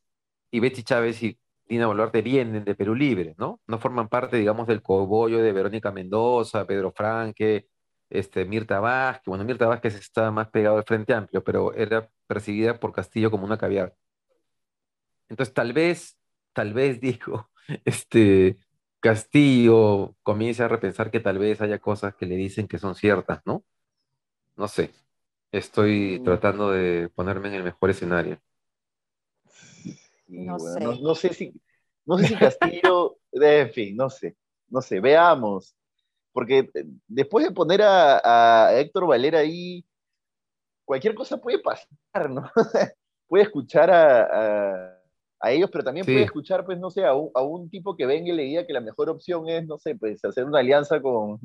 y 0.52 0.62
Betty 0.62 0.84
Chávez 0.84 1.22
y 1.24 1.38
Dina 1.68 1.88
Boluarte 1.88 2.22
vienen 2.22 2.64
de 2.64 2.76
Perú 2.76 2.96
Libre, 2.96 3.36
¿no? 3.38 3.62
No 3.68 3.78
forman 3.80 4.08
parte, 4.10 4.38
digamos, 4.38 4.68
del 4.68 4.82
cogollo 4.82 5.40
de 5.40 5.52
Verónica 5.52 5.92
Mendoza, 5.92 6.66
Pedro 6.66 6.94
Franque, 6.94 7.68
este, 8.10 8.46
Mirta 8.46 8.80
Vázquez. 8.80 9.26
Bueno, 9.26 9.44
Mirta 9.46 9.68
Vázquez 9.68 9.96
está 9.96 10.32
más 10.32 10.50
pegado 10.50 10.78
al 10.78 10.86
Frente 10.86 11.14
Amplio, 11.14 11.44
pero 11.44 11.74
era 11.74 12.10
percibida 12.28 12.80
por 12.80 12.94
Castillo 12.94 13.32
como 13.32 13.46
una 13.46 13.58
caviar. 13.58 13.96
Entonces, 15.30 15.54
tal 15.54 15.74
vez, 15.74 16.18
tal 16.54 16.74
vez, 16.74 17.02
digo, 17.02 17.50
este, 17.86 18.58
Castillo 19.02 20.16
comience 20.24 20.64
a 20.64 20.68
repensar 20.70 21.12
que 21.12 21.20
tal 21.20 21.38
vez 21.40 21.62
haya 21.62 21.80
cosas 21.80 22.16
que 22.16 22.26
le 22.26 22.36
dicen 22.36 22.68
que 22.68 22.80
son 22.80 22.96
ciertas, 22.96 23.42
¿no? 23.46 23.66
No 24.58 24.68
sé. 24.68 24.92
Estoy 25.52 26.20
Mm. 26.20 26.24
tratando 26.26 26.72
de 26.72 27.10
ponerme 27.10 27.50
en 27.50 27.56
el 27.56 27.64
mejor 27.64 27.90
escenario. 27.90 28.40
No 30.28 30.58
bueno, 30.58 30.76
sé. 30.76 30.84
no, 30.86 30.96
no 31.02 31.16
sé 31.16 31.34
si, 31.34 31.54
no 32.06 32.18
sé 32.18 32.26
si 32.28 32.36
Castillo, 32.36 33.18
en 33.34 33.72
fin, 33.72 33.96
no 33.98 34.10
sé, 34.10 34.38
no 34.70 34.82
sé, 34.82 35.00
veamos. 35.00 35.76
Porque 36.34 36.60
eh, 36.74 36.86
después 37.08 37.46
de 37.46 37.52
poner 37.54 37.82
a, 37.84 38.68
a 38.68 38.80
Héctor 38.80 39.08
Valera 39.08 39.40
ahí, 39.40 39.86
cualquier 40.86 41.16
cosa 41.16 41.38
puede 41.38 41.60
pasar, 41.60 42.30
¿no? 42.30 42.50
puede 43.28 43.44
escuchar 43.44 43.90
a, 43.92 44.24
a- 44.88 44.98
a 45.44 45.52
ellos, 45.52 45.70
pero 45.72 45.84
también 45.84 46.06
Sí. 46.06 46.12
puede 46.14 46.26
escuchar, 46.26 46.64
pues, 46.66 46.78
no 46.80 46.92
sé, 46.92 47.04
a 47.06 47.16
un, 47.16 47.32
a 47.34 47.42
un 47.42 47.68
tipo 47.70 47.96
que 47.96 48.06
venga 48.06 48.30
y 48.32 48.36
le 48.36 48.44
diga 48.44 48.66
que 48.68 48.74
la 48.74 48.82
mejor 48.82 49.10
opción 49.10 49.50
es, 49.50 49.66
no 49.66 49.78
sé, 49.80 49.96
pues, 49.96 50.24
hacer 50.24 50.46
una 50.46 50.60
alianza 50.60 51.02
con, 51.02 51.40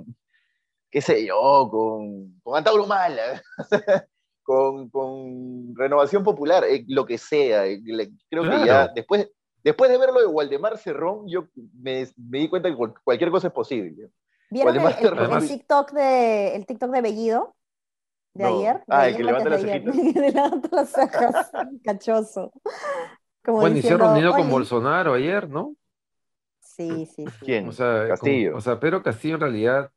qué 0.91 1.01
sé 1.01 1.27
yo, 1.27 1.69
con, 1.71 2.39
con 2.43 2.57
Antauro 2.57 2.85
Humala, 2.85 3.43
con, 4.43 4.89
con 4.91 5.75
Renovación 5.77 6.23
Popular, 6.23 6.65
eh, 6.65 6.85
lo 6.89 7.05
que 7.05 7.19
sea. 7.19 7.67
eh, 7.67 7.81
le- 7.85 8.11
creo 8.31 8.43
que 8.45 8.65
ya, 8.67 8.89
después, 8.95 9.29
después 9.63 9.91
de 9.91 9.99
ver 9.99 10.11
lo 10.13 10.21
de 10.21 10.27
Waldemar 10.27 10.79
Cerrón, 10.79 11.27
yo 11.29 11.49
me, 11.81 12.07
me 12.17 12.39
di 12.41 12.49
cuenta 12.49 12.69
que 12.71 12.77
cual- 12.77 12.95
cualquier 13.03 13.31
cosa 13.31 13.49
es 13.49 13.53
posible. 13.53 14.09
¿Vieron 14.51 14.75
el, 14.77 14.83
Waldemar 14.83 14.93
el- 15.03 15.09
Cerrón. 15.19 15.43
el 15.43 15.49
TikTok 15.49 15.93
de, 15.93 16.55
el 16.57 16.67
TikTok 16.67 16.91
de 16.91 17.01
Bellido? 17.03 17.57
De 18.35 18.45
No. 18.45 18.59
ayer. 18.59 18.77
de 18.77 18.83
Ah, 18.89 19.09
el 19.09 19.17
que 19.17 19.25
levanta 19.25 19.49
las 19.51 19.65
ayer. 19.65 19.83
cejitas. 19.83 20.13
Que 20.15 20.21
levanta 20.33 20.69
las 20.73 20.89
cejas. 20.93 21.51
Cachoso. 21.85 22.53
Como 23.45 23.59
Bueno, 23.61 23.77
y 23.77 23.83
se 23.83 23.89
ha 23.89 23.93
diciendo, 23.93 24.05
reunido 24.13 24.33
con. 24.35 24.51
Bolsonaro 24.51 25.15
ayer, 25.15 25.49
¿no? 25.49 25.75
Sí, 26.61 27.07
sí, 27.07 27.25
sí. 27.27 27.45
¿Quién? 27.45 27.69
O 27.69 27.73
sea, 27.73 27.97
como- 28.03 28.09
Castillo. 28.11 28.57
o 28.57 28.61
sea, 28.61 28.79
Pedro 28.79 29.03
Castillo 29.03 29.37
en 29.37 29.41
realidad 29.41 29.91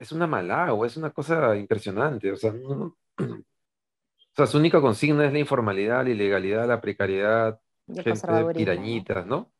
es 0.00 0.12
una 0.12 0.26
malagua, 0.26 0.86
es 0.88 0.96
una 0.96 1.10
cosa 1.10 1.56
impresionante. 1.56 2.32
O 2.32 2.36
sea, 2.36 2.52
no- 2.52 2.74
no- 2.74 2.98
o 3.18 3.44
sea, 4.36 4.46
su 4.46 4.58
única 4.58 4.80
consigna 4.80 5.26
es 5.26 5.32
la 5.32 5.38
informalidad, 5.40 6.04
la 6.04 6.10
ilegalidad, 6.10 6.66
la 6.68 6.80
precariedad, 6.80 7.60
el 7.88 8.02
gente 8.04 8.26
¿no? 8.28 8.52
pirañitas, 8.52 9.26
¿no? 9.26 9.52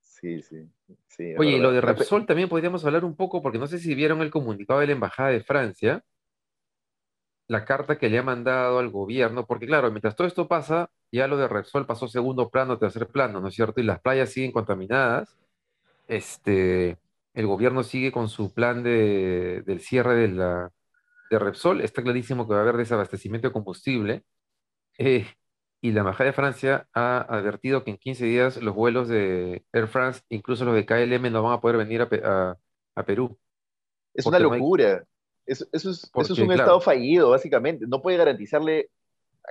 Sí, 0.00 0.42
sí. 0.42 0.68
sí 1.08 1.34
Oye, 1.38 1.52
y 1.56 1.60
lo 1.60 1.72
de. 1.72 1.80
Repsol 1.80 2.26
también 2.26 2.48
podríamos 2.48 2.84
hablar 2.84 3.04
un 3.04 3.16
poco, 3.16 3.42
porque 3.42 3.58
no 3.58 3.66
sé 3.66 3.78
si 3.78 3.94
vieron 3.94 4.20
el 4.22 4.30
comunicado 4.30 4.80
de 4.80 4.86
la 4.86 4.92
Embajada 4.92 5.30
de 5.30 5.42
Francia, 5.42 6.04
la 7.48 7.64
carta 7.64 7.98
que 7.98 8.08
le 8.08 8.18
ha 8.18 8.22
mandado 8.22 8.78
al 8.78 8.90
gobierno, 8.90 9.46
porque 9.46 9.66
claro, 9.66 9.90
mientras 9.90 10.16
todo 10.16 10.26
esto 10.26 10.48
pasa, 10.48 10.90
ya 11.10 11.26
lo 11.28 11.36
de 11.36 11.48
Repsol 11.48 11.86
pasó 11.86 12.08
segundo 12.08 12.50
plano, 12.50 12.78
tercer 12.78 13.08
plano, 13.08 13.40
¿no 13.40 13.48
es 13.48 13.54
cierto? 13.54 13.80
Y 13.80 13.84
las 13.84 14.00
playas 14.00 14.30
siguen 14.30 14.52
contaminadas. 14.52 15.36
Este, 16.08 16.98
el 17.34 17.46
gobierno 17.46 17.82
sigue 17.82 18.12
con 18.12 18.28
su 18.28 18.52
plan 18.52 18.82
de, 18.82 19.62
del 19.66 19.80
cierre 19.80 20.14
de 20.14 20.28
la, 20.28 20.70
de 21.30 21.38
Repsol. 21.38 21.80
Está 21.80 22.02
clarísimo 22.02 22.46
que 22.46 22.52
va 22.54 22.60
a 22.60 22.62
haber 22.62 22.76
desabastecimiento 22.76 23.48
de 23.48 23.52
combustible. 23.52 24.22
Eh, 24.98 25.26
y 25.80 25.90
la 25.92 26.00
Embajada 26.00 26.26
de 26.30 26.32
Francia 26.34 26.86
ha 26.94 27.18
advertido 27.22 27.82
que 27.84 27.90
en 27.90 27.96
15 27.96 28.24
días 28.26 28.56
los 28.62 28.74
vuelos 28.74 29.08
de 29.08 29.64
Air 29.72 29.88
France, 29.88 30.20
incluso 30.28 30.64
los 30.64 30.74
de 30.74 30.86
KLM, 30.86 31.30
no 31.32 31.42
van 31.42 31.54
a 31.54 31.60
poder 31.60 31.76
venir 31.78 32.02
a, 32.02 32.08
a- 32.24 32.56
a 32.94 33.04
Perú. 33.04 33.38
Es 34.14 34.24
Porque 34.24 34.36
una 34.38 34.46
no 34.46 34.52
hay- 34.54 34.60
locura. 34.60 35.04
Eso, 35.44 35.64
eso 35.72 35.90
es, 35.90 35.96
eso 36.04 36.04
es 36.04 36.10
Porque, 36.12 36.32
un 36.42 36.46
claro. 36.48 36.62
estado 36.62 36.80
fallido, 36.80 37.30
básicamente. 37.30 37.86
No 37.88 38.00
puede 38.00 38.16
garantizarle 38.16 38.90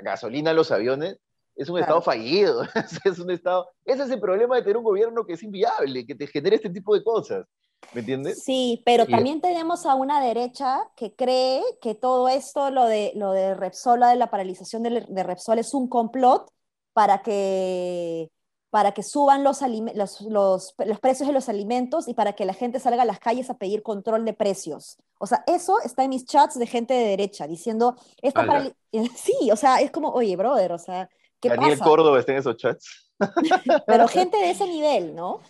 gasolina 0.02 0.52
a 0.52 0.54
los 0.54 0.72
aviones. 0.72 1.17
Es 1.56 1.67
un 1.67 1.76
Claro. 1.76 1.82
estado 1.98 2.02
fallido. 2.02 2.63
es 3.04 3.20
un 3.20 3.30
estado... 3.32 3.70
Ese 3.84 4.04
es 4.04 4.10
el 4.12 4.22
problema 4.22 4.56
de 4.56 4.62
tener 4.62 4.78
un 4.78 4.84
gobierno 4.86 5.26
que 5.26 5.34
es 5.34 5.44
inviable, 5.44 6.06
que 6.06 6.15
te 6.15 6.28
genera 6.28 6.56
este 6.56 6.70
tipo 6.70 6.96
de 6.96 7.04
cosas. 7.04 7.46
¿Me 7.94 8.00
entiendes? 8.02 8.44
Sí, 8.44 8.82
pero 8.86 9.06
también 9.06 9.41
tenemos 9.41 9.86
a 9.86 9.96
una 9.96 10.22
derecha 10.22 10.80
que 10.96 11.13
cree 11.13 11.62
que 11.82 11.96
todo 11.96 12.30
esto, 12.30 12.72
lo 12.72 12.86
de, 12.86 13.12
lo 13.15 13.32
de 13.32 13.54
Repsol, 13.54 14.00
de 14.02 14.15
la 14.15 14.30
paralización 14.30 14.84
de, 14.84 15.06
de 15.08 15.24
Repsol, 15.24 15.60
es 15.60 15.74
un 15.74 15.88
complot 15.88 16.50
para 16.94 17.22
que 17.22 18.32
para 18.72 18.94
que 18.94 19.04
suban 19.04 19.44
los, 19.44 19.62
los, 19.94 20.22
los, 20.22 20.74
los, 20.78 21.00
precios 21.02 21.28
de 21.28 21.34
los 21.34 21.50
alimentos 21.50 22.08
y 22.08 22.13
para 22.13 22.34
que 22.34 22.46
la 22.46 22.54
gente 22.54 22.80
salga 22.80 23.04
a 23.04 23.06
las 23.06 23.20
calles 23.20 23.50
a 23.50 23.58
pedir 23.58 23.84
control 23.84 24.24
de 24.24 24.32
precios. 24.32 24.98
O 25.20 25.28
sea, 25.28 25.44
eso 25.46 25.76
está 25.84 26.06
en 26.06 26.10
mis 26.10 26.26
chats 26.26 26.58
de 26.58 26.65
gente 26.65 26.94
de 26.94 27.04
derecha 27.04 27.48
diciendo, 27.48 27.98
esta 28.22 28.46
para... 28.46 28.72
sí, 29.15 29.52
o 29.52 29.58
sea, 29.58 29.82
es 29.82 29.91
como, 29.91 30.10
oye, 30.12 30.38
brother, 30.38 30.72
o 30.72 30.78
sea, 30.78 31.10
¿qué 31.41 31.50
Daniel 31.50 31.80
Córdoba 31.80 32.17
está 32.17 32.32
en 32.32 32.38
esos 32.38 32.56
chats. 32.56 33.12
Pero 33.86 34.08
gente 34.08 34.38
de 34.38 34.52
ese 34.52 34.65
nivel, 34.65 35.15
¿no? 35.15 35.41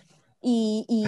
Y... 0.42 0.86
y... 0.90 1.06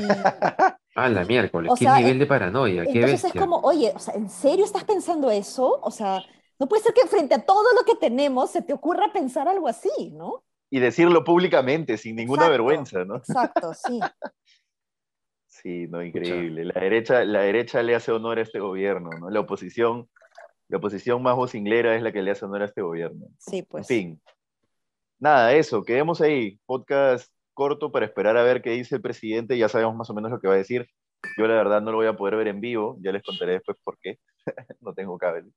Ah, 0.96 1.10
la 1.10 1.26
miércoles, 1.26 1.72
qué 1.78 1.90
nivel 1.90 2.20
de 2.20 2.26
paranoia, 2.28 2.84
qué 2.84 3.00
Entonces 3.00 3.26
es 3.26 3.34
como, 3.34 3.58
oye, 3.58 3.92
o 3.96 4.00
sea, 4.00 4.14
¿en 4.14 4.30
serio 4.30 4.64
estás 4.64 4.84
pensando 4.84 5.32
eso? 5.32 5.80
O 5.82 5.90
sea, 5.90 6.24
no 6.60 6.68
puede 6.68 6.84
ser 6.84 6.94
que 6.94 7.08
frente 7.08 7.34
a 7.34 7.46
todo 7.46 7.74
lo 7.74 7.84
que 7.84 7.96
tenemos 7.96 8.52
se 8.52 8.62
te 8.62 8.74
ocurra 8.74 9.12
pensar 9.12 9.48
algo 9.48 9.68
así, 9.68 10.12
¿no? 10.12 10.44
y 10.74 10.80
decirlo 10.80 11.24
públicamente, 11.24 12.00
sin 12.00 12.16
ninguna 12.16 12.50
vergüenza, 12.50 13.06
¿no? 13.06 13.18
Exacto, 13.18 13.74
sí. 13.86 14.00
sí, 15.46 15.88
no, 15.88 16.02
increíble. 16.02 16.66
La 16.66 16.82
derecha, 16.82 17.24
la 17.26 17.42
derecha 17.42 17.84
le 17.84 17.94
hace 17.94 18.12
honor 18.12 18.40
a 18.40 18.42
este 18.42 18.60
gobierno, 18.60 19.12
¿no? 19.20 19.30
La 19.30 19.42
oposición, 19.42 20.10
la 20.70 20.78
oposición 20.78 21.22
más 21.22 21.36
vocinglera 21.36 21.96
es 21.96 22.02
la 22.02 22.12
que 22.12 22.24
le 22.24 22.32
hace 22.32 22.46
honor 22.46 22.64
a 22.64 22.66
este 22.66 22.82
gobierno. 22.82 23.28
Sí, 23.38 23.62
pues. 23.62 23.88
En 23.92 23.96
fin. 23.96 24.22
Nada, 25.20 25.54
eso, 25.54 25.84
quedemos 25.84 26.22
ahí. 26.22 26.60
Podcast 26.66 27.32
corto 27.54 27.92
para 27.92 28.06
esperar 28.06 28.38
a 28.38 28.44
ver 28.44 28.62
qué 28.62 28.72
dice 28.72 28.96
el 28.96 29.02
presidente. 29.02 29.58
Ya 29.58 29.70
sabemos 29.70 29.96
más 29.96 30.10
o 30.10 30.13
menos 30.13 30.32
lo 30.32 30.39
que 30.39 30.48
va 30.48 30.56
a 30.56 30.58
decir. 30.58 30.89
Yo 31.38 31.48
la 31.48 31.56
verdad 31.56 31.82
no 31.82 31.92
lo 31.92 31.98
voy 31.98 32.08
a 32.08 32.18
poder 32.18 32.36
ver 32.36 32.48
en 32.48 32.60
vivo, 32.60 32.98
ya 33.02 33.12
les 33.12 33.24
contaré 33.24 33.54
después 33.54 33.78
por 33.84 33.98
qué. 34.00 34.20
no 34.82 34.94
tengo 34.94 35.18
cable. 35.18 35.52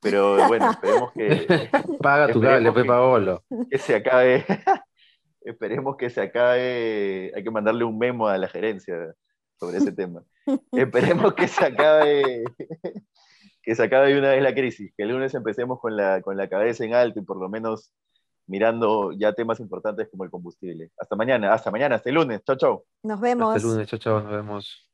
Pero 0.00 0.48
bueno, 0.48 0.70
esperemos 0.70 1.12
que. 1.12 1.68
Paga 2.00 2.32
tu 2.32 2.40
cable, 2.40 2.72
fue 2.72 2.84
Paolo. 2.84 3.44
Que 3.70 3.78
se 3.78 3.96
acabe. 3.96 4.44
esperemos 5.42 5.96
que 5.96 6.08
se 6.08 6.22
acabe. 6.22 7.32
Hay 7.34 7.44
que 7.44 7.50
mandarle 7.50 7.84
un 7.84 7.98
memo 7.98 8.26
a 8.26 8.38
la 8.38 8.48
gerencia 8.48 9.14
sobre 9.58 9.78
ese 9.78 9.92
tema. 9.92 10.22
esperemos 10.72 11.34
que 11.34 11.48
se 11.48 11.66
acabe. 11.66 12.44
que 13.62 13.74
se 13.74 13.82
acabe 13.82 14.14
de 14.14 14.18
una 14.18 14.30
vez 14.30 14.42
la 14.42 14.54
crisis. 14.54 14.90
Que 14.96 15.02
el 15.02 15.10
lunes 15.10 15.34
empecemos 15.34 15.78
con 15.80 15.96
la, 15.96 16.22
con 16.22 16.38
la 16.38 16.48
cabeza 16.48 16.84
en 16.84 16.94
alto 16.94 17.20
y 17.20 17.24
por 17.24 17.38
lo 17.38 17.50
menos 17.50 17.92
mirando 18.50 19.12
ya 19.12 19.32
temas 19.32 19.60
importantes 19.60 20.08
como 20.10 20.24
el 20.24 20.30
combustible. 20.30 20.90
Hasta 20.98 21.14
mañana, 21.14 21.54
hasta 21.54 21.70
mañana, 21.70 21.94
hasta 21.94 22.08
el 22.08 22.16
lunes. 22.16 22.42
Chao, 22.44 22.56
chao. 22.56 22.84
Nos 23.04 23.20
vemos. 23.20 23.54
Hasta 23.54 23.66
el 23.66 23.72
lunes, 23.72 23.88
chao, 23.88 23.98
chao, 23.98 24.20
nos 24.20 24.32
vemos. 24.32 24.90